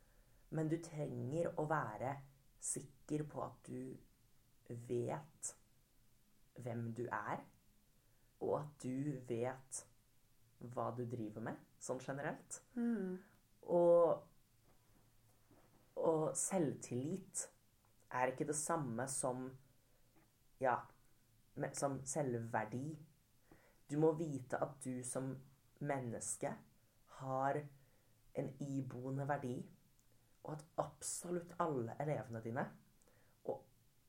Men 0.54 0.70
du 0.70 0.78
trenger 0.82 1.50
å 1.62 1.66
være 1.70 2.16
sikker 2.62 3.26
på 3.30 3.42
at 3.42 3.70
du 3.70 4.78
vet 4.90 5.52
hvem 6.62 6.88
du 6.98 7.04
er, 7.10 7.42
og 8.42 8.54
at 8.62 8.86
du 8.86 9.18
vet 9.28 9.82
hva 10.74 10.88
du 10.96 11.04
driver 11.10 11.44
med, 11.46 11.60
sånn 11.78 12.00
generelt. 12.02 12.62
Mm. 12.74 13.18
Og, 13.76 14.24
og 15.96 16.36
selvtillit 16.38 17.46
er 18.16 18.32
ikke 18.32 18.48
det 18.48 18.56
samme 18.56 19.08
som 19.12 19.48
ja, 20.60 20.76
som 21.74 22.00
selvverdi. 22.06 22.88
Du 23.92 23.98
må 24.02 24.12
vite 24.18 24.60
at 24.62 24.78
du 24.84 25.04
som 25.06 25.34
menneske 25.86 26.52
har 27.20 27.60
en 28.36 28.52
iboende 28.60 29.28
verdi, 29.28 29.56
og 30.44 30.54
at 30.54 30.66
absolutt 30.84 31.56
alle 31.60 31.96
elevene 32.02 32.42
dine 32.44 32.66
og 33.50 33.64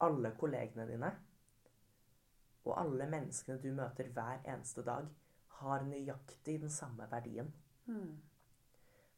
alle 0.05 0.35
kollegene 0.39 0.87
dine 0.89 1.13
og 2.67 2.81
alle 2.81 3.07
menneskene 3.11 3.61
du 3.63 3.69
møter 3.75 4.09
hver 4.15 4.43
eneste 4.45 4.83
dag, 4.85 5.07
har 5.57 5.85
nøyaktig 5.87 6.59
den 6.61 6.71
samme 6.71 7.07
verdien. 7.11 7.53
Mm. 7.87 8.19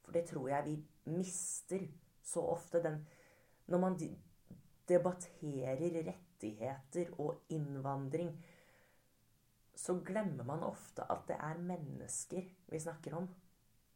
For 0.05 0.13
det 0.13 0.27
tror 0.29 0.49
jeg 0.49 0.65
vi 0.65 0.75
mister 1.11 1.87
så 2.29 2.45
ofte. 2.53 2.83
Den, 2.85 3.01
når 3.67 3.83
man 3.83 3.99
debatterer 4.89 5.99
rettigheter 6.13 7.13
og 7.21 7.45
innvandring, 7.55 8.33
så 9.79 10.01
glemmer 10.05 10.45
man 10.45 10.65
ofte 10.67 11.07
at 11.07 11.27
det 11.29 11.37
er 11.39 11.61
mennesker 11.63 12.49
vi 12.69 12.81
snakker 12.83 13.15
om. 13.21 13.29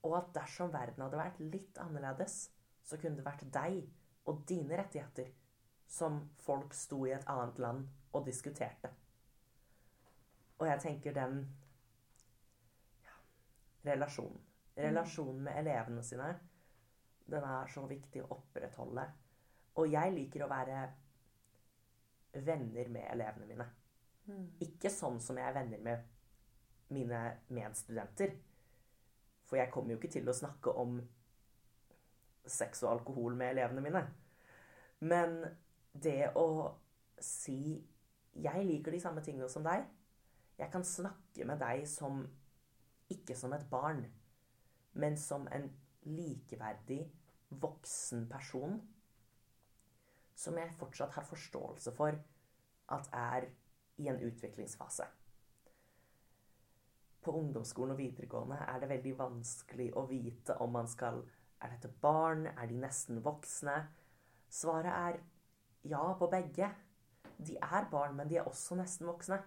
Og 0.03 0.17
at 0.19 0.33
dersom 0.35 0.73
verden 0.75 1.05
hadde 1.05 1.19
vært 1.19 1.41
litt 1.43 1.79
annerledes, 1.79 2.49
så 2.83 2.99
kunne 2.99 3.19
det 3.19 3.27
vært 3.27 3.47
deg 3.55 3.83
og 4.31 4.43
dine 4.49 4.79
rettigheter 4.79 5.31
som 5.93 6.21
folk 6.43 6.75
sto 6.75 7.03
i 7.07 7.13
et 7.15 7.27
annet 7.31 7.59
land 7.63 7.89
og 8.13 8.27
diskuterte. 8.27 8.91
Og 10.59 10.69
jeg 10.69 10.81
tenker 10.85 11.15
den 11.17 11.43
ja, 13.03 13.17
relasjonen. 13.91 14.41
Relasjonen 14.77 15.43
med 15.45 15.59
elevene 15.61 16.03
sine, 16.07 16.31
den 17.33 17.47
er 17.49 17.71
så 17.73 17.85
viktig 17.89 18.23
å 18.23 18.31
opprettholde. 18.37 19.07
Og 19.81 19.89
jeg 19.89 20.13
liker 20.15 20.45
å 20.45 20.51
være 20.53 20.83
venner 22.45 22.89
med 22.93 23.09
elevene 23.13 23.49
mine. 23.49 23.67
Mm. 24.29 24.47
Ikke 24.65 24.93
sånn 24.93 25.19
som 25.21 25.39
jeg 25.41 25.49
er 25.49 25.57
venner 25.57 25.83
med 25.85 26.93
mine 26.93 27.23
medstudenter. 27.53 28.37
For 29.49 29.61
jeg 29.61 29.73
kommer 29.73 29.95
jo 29.95 30.01
ikke 30.01 30.13
til 30.13 30.29
å 30.29 30.37
snakke 30.37 30.73
om 30.81 31.01
sex 32.49 32.83
og 32.85 32.93
alkohol 32.97 33.37
med 33.39 33.55
elevene 33.55 33.85
mine. 33.85 34.05
Men 35.03 35.41
det 35.93 36.33
å 36.39 36.75
si 37.21 37.85
'jeg 38.35 38.67
liker 38.67 38.93
de 38.93 39.01
samme 39.01 39.23
tingene 39.23 39.49
som 39.49 39.65
deg', 39.65 39.87
jeg 40.59 40.71
kan 40.71 40.85
snakke 40.85 41.45
med 41.45 41.59
deg 41.59 41.89
som 41.89 42.27
ikke 43.11 43.37
som 43.37 43.53
et 43.53 43.71
barn, 43.71 44.07
men 44.93 45.17
som 45.17 45.49
en 45.53 45.71
likeverdig 46.03 47.13
voksen 47.61 48.29
person 48.31 48.79
som 50.43 50.59
jeg 50.59 50.75
fortsatt 50.79 51.15
har 51.17 51.27
forståelse 51.27 51.93
for 51.97 52.17
at 52.93 53.11
er 53.13 53.49
i 54.03 54.09
en 54.09 54.21
utviklingsfase. 54.27 55.07
På 57.23 57.35
ungdomsskolen 57.39 57.95
og 57.95 58.01
videregående 58.01 58.59
er 58.67 58.81
det 58.83 58.89
veldig 58.91 59.13
vanskelig 59.19 59.93
å 59.97 60.07
vite 60.11 60.59
om 60.65 60.75
man 60.79 60.91
skal 60.91 61.23
Er 61.63 61.71
dette 61.71 61.93
barn? 62.03 62.49
Er 62.59 62.67
de 62.67 62.75
nesten 62.75 63.21
voksne? 63.23 63.77
Svaret 64.51 64.91
er 64.91 65.19
ja 65.87 66.01
på 66.19 66.27
begge. 66.27 66.73
De 67.39 67.55
er 67.55 67.87
barn, 67.91 68.17
men 68.17 68.27
de 68.27 68.41
er 68.41 68.49
også 68.51 68.75
nesten 68.75 69.07
voksne. 69.07 69.39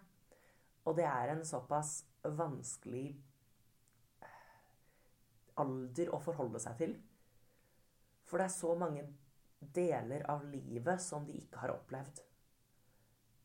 Og 0.86 0.96
det 0.96 1.04
er 1.04 1.34
en 1.34 1.44
såpass 1.46 2.06
vanskelig 2.24 3.18
eh, 4.24 4.56
alder 5.60 6.14
å 6.16 6.22
forholde 6.24 6.62
seg 6.64 6.78
til. 6.80 6.96
For 8.26 8.42
det 8.42 8.48
er 8.48 8.56
så 8.56 8.74
mange 8.80 9.06
deler 9.76 10.26
av 10.32 10.44
livet 10.50 11.02
som 11.02 11.26
de 11.28 11.38
ikke 11.40 11.62
har 11.62 11.74
opplevd. 11.76 12.22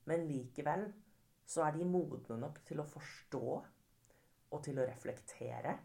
Men 0.08 0.26
likevel 0.28 0.88
så 1.50 1.66
er 1.66 1.76
de 1.76 1.86
modne 1.88 2.38
nok 2.40 2.60
til 2.66 2.80
å 2.80 2.88
forstå 2.88 3.44
og 4.50 4.62
til 4.64 4.80
å 4.80 4.86
reflektere. 4.86 5.76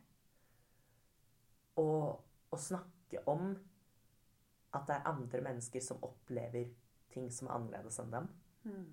Og 1.82 2.54
å 2.56 2.60
snakke 2.60 3.24
om 3.32 3.50
at 4.76 4.88
det 4.88 4.96
er 4.98 5.10
andre 5.12 5.42
mennesker 5.46 5.84
som 5.84 6.04
opplever 6.04 6.70
ting 7.12 7.30
som 7.32 7.50
er 7.50 7.58
annerledes 7.58 8.00
enn 8.02 8.14
dem. 8.14 8.30
Mm. 8.66 8.86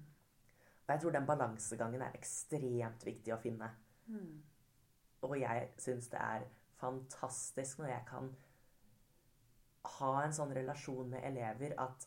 Og 0.83 0.93
jeg 0.95 1.03
tror 1.03 1.15
den 1.15 1.29
balansegangen 1.29 2.05
er 2.05 2.17
ekstremt 2.19 3.07
viktig 3.07 3.35
å 3.35 3.41
finne. 3.43 3.71
Mm. 4.11 4.43
Og 5.23 5.37
jeg 5.39 5.69
syns 5.81 6.11
det 6.13 6.21
er 6.21 6.49
fantastisk 6.81 7.79
når 7.81 7.93
jeg 7.95 8.07
kan 8.09 8.33
ha 9.99 10.13
en 10.23 10.35
sånn 10.35 10.53
relasjon 10.55 11.11
med 11.11 11.25
elever 11.27 11.75
at 11.83 12.07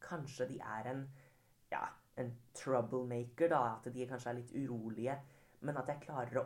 kanskje 0.00 0.46
de 0.50 0.60
er 0.64 0.88
en 0.94 1.02
ja, 1.70 1.84
en 2.20 2.32
troublemaker, 2.56 3.48
da. 3.48 3.60
At 3.76 3.90
de 3.94 4.06
kanskje 4.08 4.32
er 4.32 4.38
litt 4.40 4.54
urolige. 4.54 5.16
Men 5.66 5.80
at 5.80 5.90
jeg 5.92 6.02
klarer 6.04 6.40
å, 6.42 6.44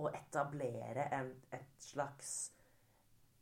å 0.00 0.08
etablere 0.14 1.08
en, 1.16 1.30
et 1.54 1.82
slags 1.82 2.32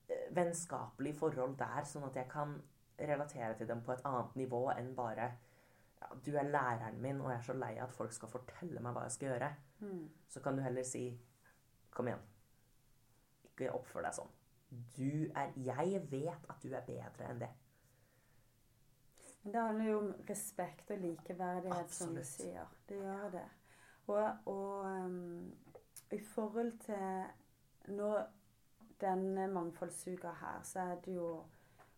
eh, 0.09 0.28
vennskapelig 0.35 1.14
forhold 1.18 1.57
der, 1.61 1.87
sånn 1.89 2.07
at 2.09 2.18
jeg 2.20 2.30
kan 2.33 2.57
relatere 3.03 3.57
til 3.59 3.70
dem 3.70 3.83
på 3.83 3.95
et 3.95 4.05
annet 4.07 4.37
nivå 4.39 4.66
enn 4.76 4.93
bare 4.95 5.33
ja, 5.33 6.11
Du 6.22 6.35
er 6.37 6.51
læreren 6.51 7.01
min, 7.03 7.20
og 7.22 7.33
jeg 7.33 7.41
er 7.41 7.47
så 7.47 7.57
lei 7.57 7.72
at 7.83 7.95
folk 7.95 8.12
skal 8.14 8.30
fortelle 8.30 8.83
meg 8.83 8.95
hva 8.95 9.07
jeg 9.09 9.16
skal 9.16 9.33
gjøre. 9.33 9.51
Mm. 9.83 10.05
Så 10.30 10.43
kan 10.45 10.59
du 10.59 10.64
heller 10.64 10.87
si 10.87 11.07
Kom 11.93 12.09
igjen. 12.09 12.22
Ikke 13.45 13.68
oppfør 13.76 14.07
deg 14.07 14.14
sånn. 14.16 14.30
Du 14.96 15.30
er 15.36 15.52
Jeg 15.56 16.02
vet 16.10 16.46
at 16.48 16.62
du 16.62 16.72
er 16.72 16.84
bedre 16.86 17.28
enn 17.30 17.40
det. 17.40 17.48
Men 19.42 19.52
det 19.54 19.60
handler 19.60 19.84
jo 19.90 19.98
om 19.98 20.12
respekt 20.28 20.90
og 20.90 20.98
likeverdighet, 21.02 21.90
som 21.90 22.14
du 22.14 22.22
sier. 22.24 22.68
Det 22.88 22.96
gjør 22.96 23.30
det. 23.30 23.48
Og, 24.06 24.36
og 24.46 24.84
um, 24.84 25.52
i 26.12 26.18
forhold 26.34 26.72
til 26.78 27.96
nå 27.96 28.12
denne 29.02 29.48
mangfoldsuka 29.50 30.30
her, 30.40 30.60
så 30.62 30.80
er 30.80 31.00
det 31.04 31.16
jo 31.16 31.42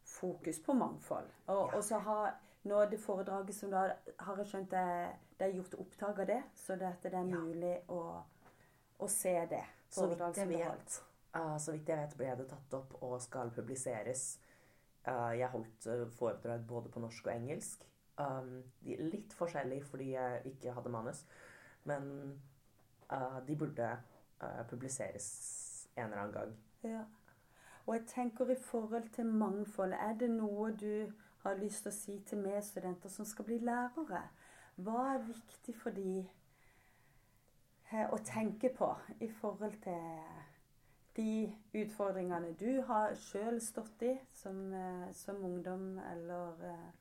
fokus 0.04 0.60
på 0.64 0.72
mangfold. 0.72 1.28
Og, 1.46 1.68
Ja. 1.70 1.76
og 1.76 1.84
så 1.84 1.98
har 1.98 2.38
nå 2.64 2.84
det 2.84 3.00
foredraget 3.00 3.54
som 3.54 3.70
da 3.70 3.90
har 4.18 4.36
jeg 4.36 4.46
skjønt 4.46 4.70
det, 4.70 5.10
det 5.38 5.46
er 5.48 5.56
gjort 5.58 5.74
opptak 5.74 6.18
av 6.18 6.26
det, 6.26 6.42
så 6.54 6.76
det, 6.76 6.94
det 7.02 7.12
er 7.14 7.18
Ja. 7.18 7.24
mulig 7.24 7.74
å, 7.88 8.22
å 8.98 9.08
se 9.08 9.34
det. 9.50 9.64
Så 9.90 10.06
vidt 10.08 10.36
jeg 10.36 10.48
vet. 10.48 11.02
Uh, 11.37 11.57
så 11.59 11.74
vidt 11.74 11.89
jeg 11.89 12.01
vet 12.01 12.16
ble 12.18 12.35
det 12.41 12.49
tatt 12.51 12.76
opp 12.78 12.97
og 13.03 13.16
skal 13.22 13.53
publiseres. 13.55 14.26
Uh, 15.07 15.32
jeg 15.37 15.51
holdt 15.53 15.89
uh, 15.91 16.07
foredrag 16.18 16.64
både 16.68 16.93
på 16.93 17.03
norsk 17.05 17.28
og 17.28 17.35
engelsk. 17.35 17.85
Um, 18.18 18.62
litt 18.87 19.35
forskjellig 19.35 19.82
fordi 19.89 20.12
jeg 20.14 20.55
ikke 20.55 20.74
hadde 20.76 20.93
manus. 20.95 21.24
Men 21.85 22.07
de 23.45 23.55
burde 23.61 23.89
publiseres 24.70 25.26
en 25.97 26.07
eller 26.07 26.22
annen 26.22 26.32
gang. 26.32 26.55
Ja. 26.82 27.03
Og 27.87 27.95
jeg 27.95 28.07
tenker 28.07 28.51
i 28.51 28.57
forhold 28.61 29.09
til 29.12 29.26
mangfold, 29.26 29.93
er 29.93 30.14
det 30.20 30.30
noe 30.30 30.70
du 30.80 31.12
har 31.43 31.59
lyst 31.61 31.85
til 31.85 31.93
å 31.93 31.97
si 31.97 32.14
til 32.28 32.41
medstudenter 32.41 33.12
som 33.12 33.28
skal 33.28 33.45
bli 33.45 33.59
lærere? 33.61 34.22
Hva 34.76 35.03
er 35.14 35.26
viktig 35.26 35.74
for 35.76 35.95
de 35.95 36.24
eh, 37.93 38.07
å 38.09 38.18
tenke 38.24 38.72
på 38.74 38.89
i 39.20 39.28
forhold 39.41 39.76
til 39.85 40.43
de 41.16 41.54
utfordringene 41.72 42.54
du 42.58 42.82
har 42.88 43.14
sjøl 43.18 43.60
stått 43.62 44.02
i 44.02 44.12
som, 44.34 44.72
eh, 44.74 45.10
som 45.12 45.44
ungdom, 45.44 45.98
eller 45.98 46.64
eh, 46.70 46.92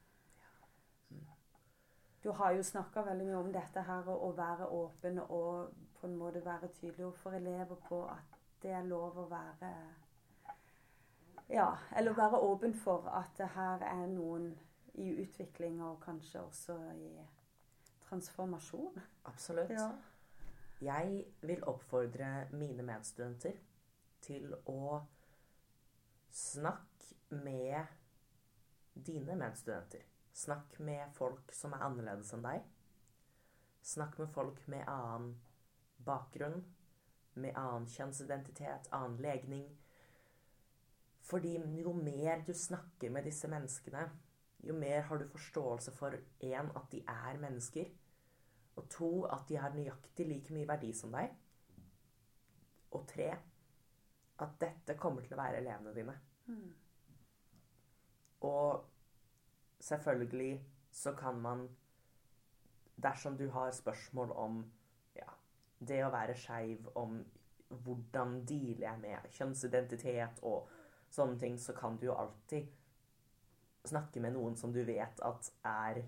Du 2.23 2.31
har 2.31 2.51
jo 2.55 2.63
snakka 2.63 3.01
veldig 3.03 3.25
mye 3.27 3.35
om 3.35 3.49
dette 3.51 3.81
her 3.83 4.07
å 4.07 4.13
å 4.29 4.29
være 4.31 4.69
åpen 4.71 5.19
og 5.19 5.73
på 5.99 6.07
en 6.07 6.15
måte 6.15 6.45
være 6.45 6.67
tydelig 6.67 7.05
overfor 7.05 7.35
elever 7.35 7.75
på 7.89 7.99
at 8.07 8.37
det 8.61 8.71
er 8.71 8.85
lov 8.87 9.17
å 9.17 9.25
være 9.27 9.71
Ja, 11.49 11.75
eller 11.97 12.15
være 12.15 12.39
åpen 12.39 12.73
for 12.73 13.09
at 13.11 13.35
det 13.37 13.47
her 13.47 13.83
er 13.83 14.07
noen 14.07 14.53
i 14.93 15.09
utvikling 15.25 15.81
og 15.83 15.99
kanskje 16.05 16.41
også 16.41 16.77
i 16.95 17.11
transformasjon. 18.07 19.01
Absolutt. 19.25 19.69
Ja. 19.69 19.89
Jeg 20.81 21.25
vil 21.41 21.63
oppfordre 21.67 22.47
mine 22.51 22.83
medstudenter 22.83 23.59
til 24.23 24.53
å 24.69 25.01
snakke 26.33 27.37
med 27.43 27.85
dine 28.93 29.35
medstudenter. 29.35 30.05
Snakk 30.33 30.79
med 30.79 31.11
folk 31.13 31.53
som 31.53 31.75
er 31.75 31.85
annerledes 31.85 32.33
enn 32.33 32.45
deg. 32.45 32.63
Snakk 33.83 34.17
med 34.21 34.31
folk 34.33 34.61
med 34.71 34.87
annen 34.89 35.35
bakgrunn, 36.05 36.63
med 37.35 37.57
annen 37.57 37.87
kjønnsidentitet, 37.89 38.89
annen 38.95 39.19
legning. 39.21 39.65
Fordi 41.23 41.55
jo 41.79 41.93
mer 41.93 42.43
du 42.47 42.53
snakker 42.53 43.11
med 43.13 43.27
disse 43.29 43.47
menneskene, 43.51 44.07
jo 44.63 44.73
mer 44.77 45.05
har 45.07 45.19
du 45.19 45.27
forståelse 45.31 45.91
for 45.95 46.15
én, 46.39 46.71
at 46.75 46.91
de 46.91 47.03
er 47.07 47.39
mennesker, 47.39 47.89
og 48.75 48.89
to, 48.89 49.11
at 49.29 49.45
de 49.49 49.57
har 49.59 49.75
nøyaktig 49.75 50.27
like 50.27 50.53
mye 50.55 50.67
verdi 50.67 50.93
som 50.95 51.13
deg, 51.13 51.33
og 52.93 53.05
tre, 53.09 53.29
at 54.41 54.55
dette 54.61 54.97
kommer 54.99 55.21
til 55.21 55.35
å 55.35 55.41
være 55.41 55.59
elevene 55.61 55.93
dine. 55.95 56.15
Mm. 56.47 56.71
Og 58.49 58.85
selvfølgelig 59.79 60.65
så 60.91 61.13
kan 61.15 61.41
man 61.41 61.69
Dersom 63.03 63.37
du 63.37 63.49
har 63.49 63.71
spørsmål 63.71 64.31
om 64.37 64.59
ja, 65.17 65.31
det 65.79 66.03
å 66.05 66.11
være 66.13 66.35
skeiv, 66.37 66.85
om 66.95 67.15
hvordan 67.73 68.35
dealer 68.45 68.83
jeg 68.85 68.99
med 69.01 69.31
kjønnsidentitet 69.33 70.43
og 70.45 70.69
sånne 71.09 71.39
ting, 71.41 71.57
så 71.59 71.73
kan 71.73 71.97
du 71.97 72.05
jo 72.05 72.13
alltid 72.13 72.69
snakke 73.89 74.21
med 74.21 74.37
noen 74.37 74.55
som 74.55 74.71
du 74.71 74.83
vet 74.85 75.25
at 75.25 75.49
er 75.65 76.03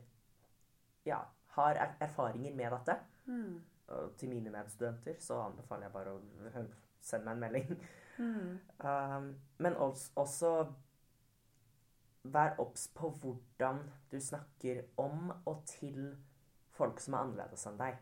Ja, 1.09 1.19
har 1.57 1.81
er 1.81 1.97
erfaringer 1.99 2.53
med 2.55 2.71
dette. 2.71 2.99
Mm. 3.25 3.59
Og 3.87 4.15
til 4.17 4.29
mine 4.29 4.53
medstudenter 4.53 5.19
så 5.19 5.41
anbefaler 5.41 5.89
jeg 5.89 5.93
bare 5.93 6.13
å 6.13 6.21
sende 7.01 7.25
meg 7.25 7.35
en 7.35 7.43
melding. 7.43 7.75
Mm. 8.17 8.59
Um, 8.79 9.29
men 9.57 9.75
også, 9.75 10.11
også 10.15 10.51
vær 12.23 12.55
obs 12.59 12.87
på 12.95 13.09
hvordan 13.21 13.83
du 14.11 14.19
snakker 14.19 14.81
om 14.97 15.31
og 15.45 15.63
til 15.69 16.15
folk 16.75 16.99
som 16.99 17.15
er 17.15 17.25
annerledes 17.25 17.65
enn 17.69 17.79
deg. 17.79 17.97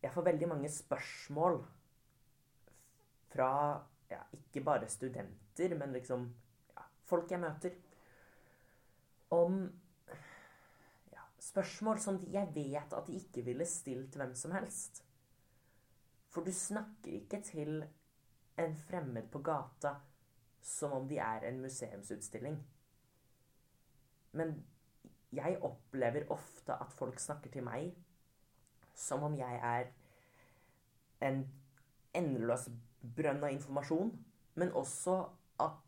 Jeg 0.00 0.12
får 0.14 0.26
veldig 0.30 0.48
mange 0.48 0.70
spørsmål 0.72 1.60
fra 3.30 3.50
ja, 4.10 4.22
ikke 4.34 4.64
bare 4.64 4.88
studenter, 4.88 5.76
men 5.78 5.92
liksom 5.92 6.24
ja, 6.74 6.86
folk 7.06 7.30
jeg 7.30 7.42
møter, 7.42 7.76
om 9.30 9.60
ja, 11.12 11.26
spørsmål 11.38 12.00
som 12.02 12.18
jeg 12.32 12.50
vet 12.54 12.96
at 12.96 13.06
de 13.06 13.18
ikke 13.20 13.44
ville 13.46 13.66
stilt 13.68 14.16
hvem 14.18 14.34
som 14.34 14.54
helst. 14.56 15.04
For 16.30 16.46
du 16.46 16.52
snakker 16.54 17.20
ikke 17.20 17.42
til 17.46 17.84
en 18.66 18.76
fremmed 18.88 19.30
på 19.32 19.42
gata 19.44 19.96
som 20.64 20.92
om 20.92 21.08
de 21.08 21.18
er 21.22 21.46
en 21.48 21.60
museumsutstilling. 21.62 22.58
Men 24.36 24.54
jeg 25.34 25.58
opplever 25.66 26.26
ofte 26.34 26.74
at 26.74 26.92
folk 26.94 27.20
snakker 27.22 27.52
til 27.54 27.64
meg 27.66 27.92
som 29.00 29.24
om 29.26 29.36
jeg 29.38 29.60
er 29.64 29.88
en 31.24 31.44
endeløs 32.16 32.66
brønn 33.16 33.42
av 33.44 33.54
informasjon, 33.54 34.10
men 34.60 34.72
også 34.76 35.16
at, 35.62 35.78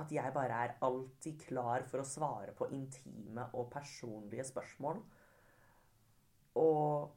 at 0.00 0.12
jeg 0.14 0.32
bare 0.34 0.62
er 0.64 0.76
alltid 0.84 1.40
klar 1.48 1.84
for 1.90 2.02
å 2.02 2.08
svare 2.08 2.54
på 2.56 2.70
intime 2.72 3.48
og 3.52 3.68
personlige 3.72 4.46
spørsmål. 4.48 5.02
Og, 6.58 7.10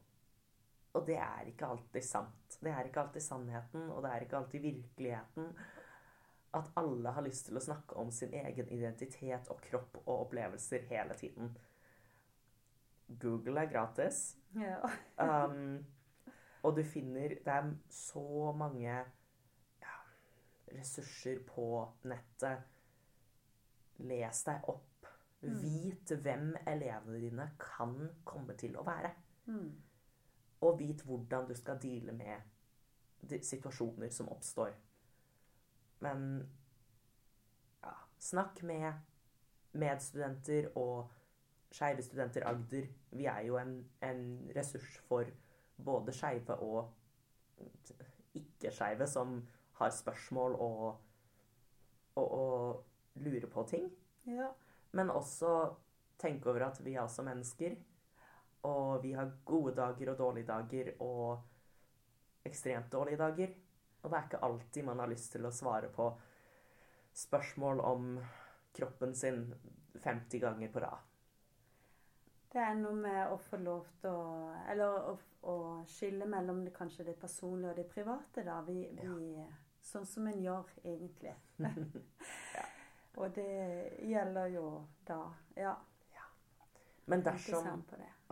og 0.92 1.06
det 1.06 1.16
er 1.16 1.48
ikke 1.48 1.66
alltid 1.72 2.04
sant. 2.04 2.58
Det 2.60 2.70
er 2.70 2.88
ikke 2.88 3.00
alltid 3.00 3.24
sannheten, 3.24 3.88
og 3.90 4.02
det 4.04 4.10
er 4.12 4.24
ikke 4.26 4.36
alltid 4.36 4.60
virkeligheten. 4.60 5.48
At 6.54 6.68
alle 6.76 7.14
har 7.16 7.24
lyst 7.24 7.46
til 7.48 7.56
å 7.56 7.64
snakke 7.64 7.96
om 7.96 8.10
sin 8.12 8.34
egen 8.36 8.68
identitet 8.68 9.48
og 9.48 9.62
kropp 9.64 9.96
og 10.02 10.26
opplevelser 10.26 10.84
hele 10.90 11.16
tiden. 11.16 11.54
Google 13.22 13.64
er 13.64 13.72
gratis. 13.72 14.38
Ja. 14.56 14.78
Um, 15.22 15.84
og 16.62 16.76
du 16.76 16.82
finner 16.82 17.28
Det 17.28 17.52
er 17.52 17.68
så 17.90 18.52
mange 18.56 18.90
ja, 19.80 19.94
ressurser 20.72 21.38
på 21.46 21.66
nettet. 22.04 22.64
Les 24.02 24.42
deg 24.44 24.68
opp. 24.68 25.08
Mm. 25.42 25.56
Vit 25.62 26.12
hvem 26.22 26.52
elevene 26.66 27.22
dine 27.22 27.48
kan 27.60 27.96
komme 28.24 28.56
til 28.58 28.76
å 28.78 28.84
være. 28.86 29.12
Mm. 29.46 29.70
Og 30.62 30.78
vit 30.78 31.02
hvordan 31.06 31.48
du 31.48 31.54
skal 31.58 31.80
deale 31.82 32.12
med 32.14 33.38
situasjoner 33.42 34.10
som 34.10 34.28
oppstår. 34.28 34.74
Men 36.02 36.48
ja, 37.82 37.94
snakk 38.18 38.62
med 38.66 38.92
medstudenter 39.72 40.70
og 40.76 41.10
Skeive 41.72 42.02
studenter 42.04 42.44
Agder. 42.44 42.86
Vi 43.10 43.24
er 43.24 43.46
jo 43.46 43.56
en, 43.56 43.78
en 44.04 44.50
ressurs 44.56 44.98
for 45.08 45.24
både 45.84 46.12
skeive 46.12 46.56
og 46.60 46.90
ikke-skeive 48.36 49.06
som 49.08 49.38
har 49.78 49.94
spørsmål 49.94 50.58
og, 50.60 50.82
og, 52.14 52.26
og 52.32 52.84
lurer 53.24 53.48
på 53.48 53.64
ting. 53.70 53.88
ja. 54.26 54.50
Men 54.92 55.10
også 55.10 55.72
tenke 56.18 56.50
over 56.50 56.66
at 56.66 56.84
vi 56.84 56.94
er 56.94 57.00
også 57.00 57.22
mennesker. 57.22 57.76
Og 58.68 59.02
vi 59.02 59.12
har 59.12 59.32
gode 59.44 59.74
dager 59.74 60.12
og 60.12 60.18
dårlige 60.18 60.46
dager 60.46 60.92
og 61.02 62.46
ekstremt 62.46 62.92
dårlige 62.92 63.18
dager. 63.18 63.54
Og 64.02 64.10
det 64.10 64.18
er 64.18 64.28
ikke 64.28 64.44
alltid 64.46 64.84
man 64.84 65.02
har 65.02 65.10
lyst 65.10 65.32
til 65.34 65.46
å 65.46 65.54
svare 65.54 65.90
på 65.94 66.08
spørsmål 67.14 67.80
om 67.80 68.12
kroppen 68.72 69.14
sin 69.14 69.44
50 70.02 70.40
ganger 70.40 70.72
på 70.72 70.80
rad. 70.80 71.08
Det 72.52 72.60
er 72.60 72.74
noe 72.76 72.94
med 72.96 73.32
å 73.32 73.38
få 73.40 73.56
lov 73.62 73.86
til 74.00 74.12
å 74.12 74.54
Eller 74.68 75.06
å, 75.08 75.14
å 75.48 75.54
skille 75.88 76.26
mellom 76.28 76.64
det, 76.66 76.74
kanskje 76.76 77.06
det 77.06 77.14
personlige 77.20 77.70
og 77.70 77.78
det 77.80 77.86
private, 77.88 78.44
da. 78.44 78.58
Vi, 78.66 78.76
vi, 78.98 79.46
sånn 79.82 80.06
som 80.06 80.28
en 80.28 80.42
gjør, 80.42 80.68
egentlig. 80.84 81.32
Og 83.20 83.32
det 83.36 83.48
gjelder 84.08 84.52
jo 84.54 84.66
da 85.08 85.22
Ja. 85.56 85.74
Men 87.04 87.24
dersom. 87.24 87.82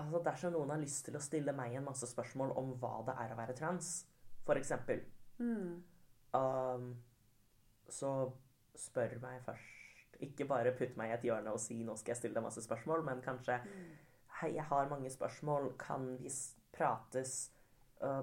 Altså 0.00 0.22
dersom 0.24 0.52
noen 0.54 0.70
har 0.74 0.80
lyst 0.82 1.04
til 1.06 1.16
å 1.18 1.22
stille 1.22 1.52
meg 1.56 1.74
en 1.78 1.84
masse 1.84 2.06
spørsmål 2.10 2.54
om 2.58 2.72
hva 2.80 2.94
det 3.06 3.14
er 3.22 3.34
å 3.34 3.38
være 3.40 3.56
trans, 3.58 4.06
eksempel, 4.50 5.04
Mm. 5.38 5.82
um, 6.34 6.86
så 7.88 8.32
spør 8.76 9.20
meg 9.22 9.42
først. 9.44 9.76
Ikke 10.20 10.44
bare 10.48 10.72
putt 10.76 10.96
meg 10.98 11.10
i 11.10 11.14
et 11.14 11.22
hjørne 11.28 11.52
og 11.52 11.60
si 11.60 11.82
'nå 11.84 11.94
skal 11.96 12.10
jeg 12.12 12.16
stille 12.16 12.34
deg 12.34 12.42
masse 12.42 12.60
spørsmål', 12.66 13.04
men 13.04 13.22
kanskje 13.22 13.60
Mm. 13.64 13.96
'hei, 14.40 14.54
jeg 14.54 14.64
har 14.64 14.88
mange 14.88 15.10
spørsmål, 15.10 15.78
kan 15.78 16.18
vi 16.22 16.30
prates 16.72 17.52
uh, 18.02 18.22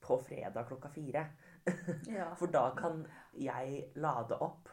på 0.00 0.18
fredag 0.22 0.66
klokka 0.66 0.88
fire'? 0.88 1.26
Ja. 2.18 2.34
For 2.34 2.46
da 2.46 2.70
kan 2.76 3.06
jeg 3.34 3.90
lade 3.96 4.38
opp, 4.40 4.68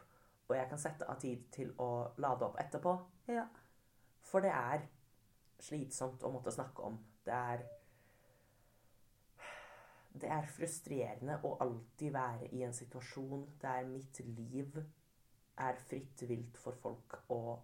og 0.48 0.56
jeg 0.56 0.68
kan 0.68 0.78
sette 0.78 1.08
av 1.08 1.18
tid 1.20 1.42
til 1.52 1.72
å 1.78 2.12
lade 2.18 2.42
opp 2.42 2.56
etterpå. 2.60 2.98
ja. 3.28 3.46
For 4.22 4.40
det 4.40 4.50
er 4.50 4.80
slitsomt 5.62 6.24
å 6.24 6.32
måtte 6.34 6.52
snakke 6.54 6.82
om. 6.82 6.98
Det 7.24 7.34
er 7.34 7.64
Det 10.14 10.28
er 10.30 10.46
frustrerende 10.46 11.40
å 11.42 11.56
alltid 11.58 12.12
være 12.14 12.46
i 12.54 12.60
en 12.62 12.74
situasjon 12.74 13.48
der 13.62 13.80
mitt 13.88 14.20
liv 14.22 14.76
er 15.58 15.80
fritt 15.88 16.22
vilt 16.28 16.58
for 16.58 16.78
folk 16.78 17.16
å 17.34 17.58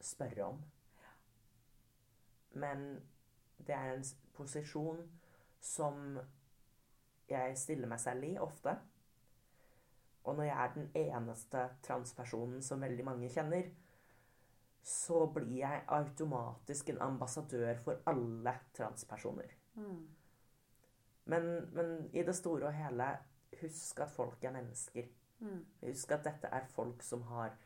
spørre 0.00 0.46
om. 0.46 0.62
Men 2.56 2.86
det 3.58 3.76
er 3.76 3.92
en 3.92 4.04
posisjon 4.32 5.02
som 5.60 6.18
jeg 7.28 7.56
stiller 7.58 7.90
meg 7.90 8.00
selv 8.00 8.24
i 8.24 8.36
ofte. 8.38 8.76
Og 10.24 10.36
når 10.36 10.48
jeg 10.48 10.62
er 10.62 10.74
den 10.74 10.88
eneste 10.94 11.68
transpersonen 11.86 12.62
som 12.62 12.80
veldig 12.82 13.04
mange 13.04 13.28
kjenner, 13.30 13.68
så 14.86 15.24
blir 15.34 15.56
jeg 15.64 15.82
automatisk 15.90 16.92
en 16.92 17.00
ambassadør 17.08 17.80
for 17.82 18.06
alle 18.06 18.52
transpersoner. 18.76 19.50
Mm. 19.74 20.04
Men, 21.24 21.48
men 21.74 21.90
i 22.14 22.22
det 22.22 22.36
store 22.38 22.68
og 22.68 22.76
hele, 22.76 23.08
husk 23.60 24.00
at 24.04 24.14
folk 24.14 24.44
er 24.44 24.54
mennesker. 24.54 25.08
Mm. 25.42 25.64
Husk 25.88 26.14
at 26.14 26.24
dette 26.28 26.52
er 26.54 26.70
folk 26.70 27.02
som 27.02 27.26
har 27.32 27.56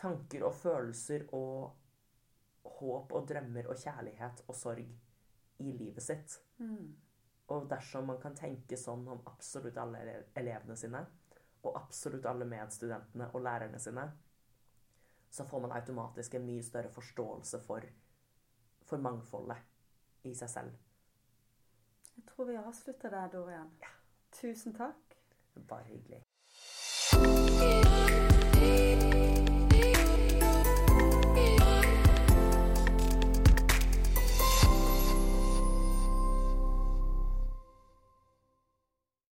tanker 0.00 0.46
og 0.48 0.56
følelser 0.56 1.26
og 1.36 1.76
håp 2.80 3.12
og 3.12 3.28
drømmer 3.28 3.68
og 3.68 3.76
kjærlighet 3.76 4.44
og 4.46 4.56
sorg 4.56 4.88
i 5.60 5.76
livet 5.76 6.02
sitt. 6.02 6.38
Mm. 6.64 6.94
Og 7.52 7.68
dersom 7.68 8.08
man 8.08 8.20
kan 8.22 8.36
tenke 8.38 8.78
sånn 8.80 9.04
om 9.04 9.20
absolutt 9.28 9.76
alle 9.76 10.22
elevene 10.38 10.80
sine, 10.80 11.04
og 11.62 11.76
absolutt 11.76 12.24
alle 12.26 12.48
medstudentene 12.48 13.28
og 13.34 13.44
lærerne 13.44 13.78
sine, 13.82 14.08
så 15.32 15.44
får 15.48 15.60
man 15.64 15.72
automatisk 15.72 16.34
en 16.34 16.46
mye 16.46 16.62
større 16.62 16.92
forståelse 16.92 17.60
for, 17.64 17.80
for 18.84 19.00
mangfoldet 19.00 19.56
i 20.28 20.34
seg 20.36 20.50
selv. 20.52 20.76
Jeg 22.16 22.24
tror 22.28 22.50
vi 22.50 22.58
avslutter 22.60 23.10
der, 23.10 23.32
Dorian. 23.32 23.72
Ja. 23.80 23.92
Tusen 24.32 24.76
takk. 24.76 25.16
Bare 25.68 25.84
hyggelig. 25.88 26.22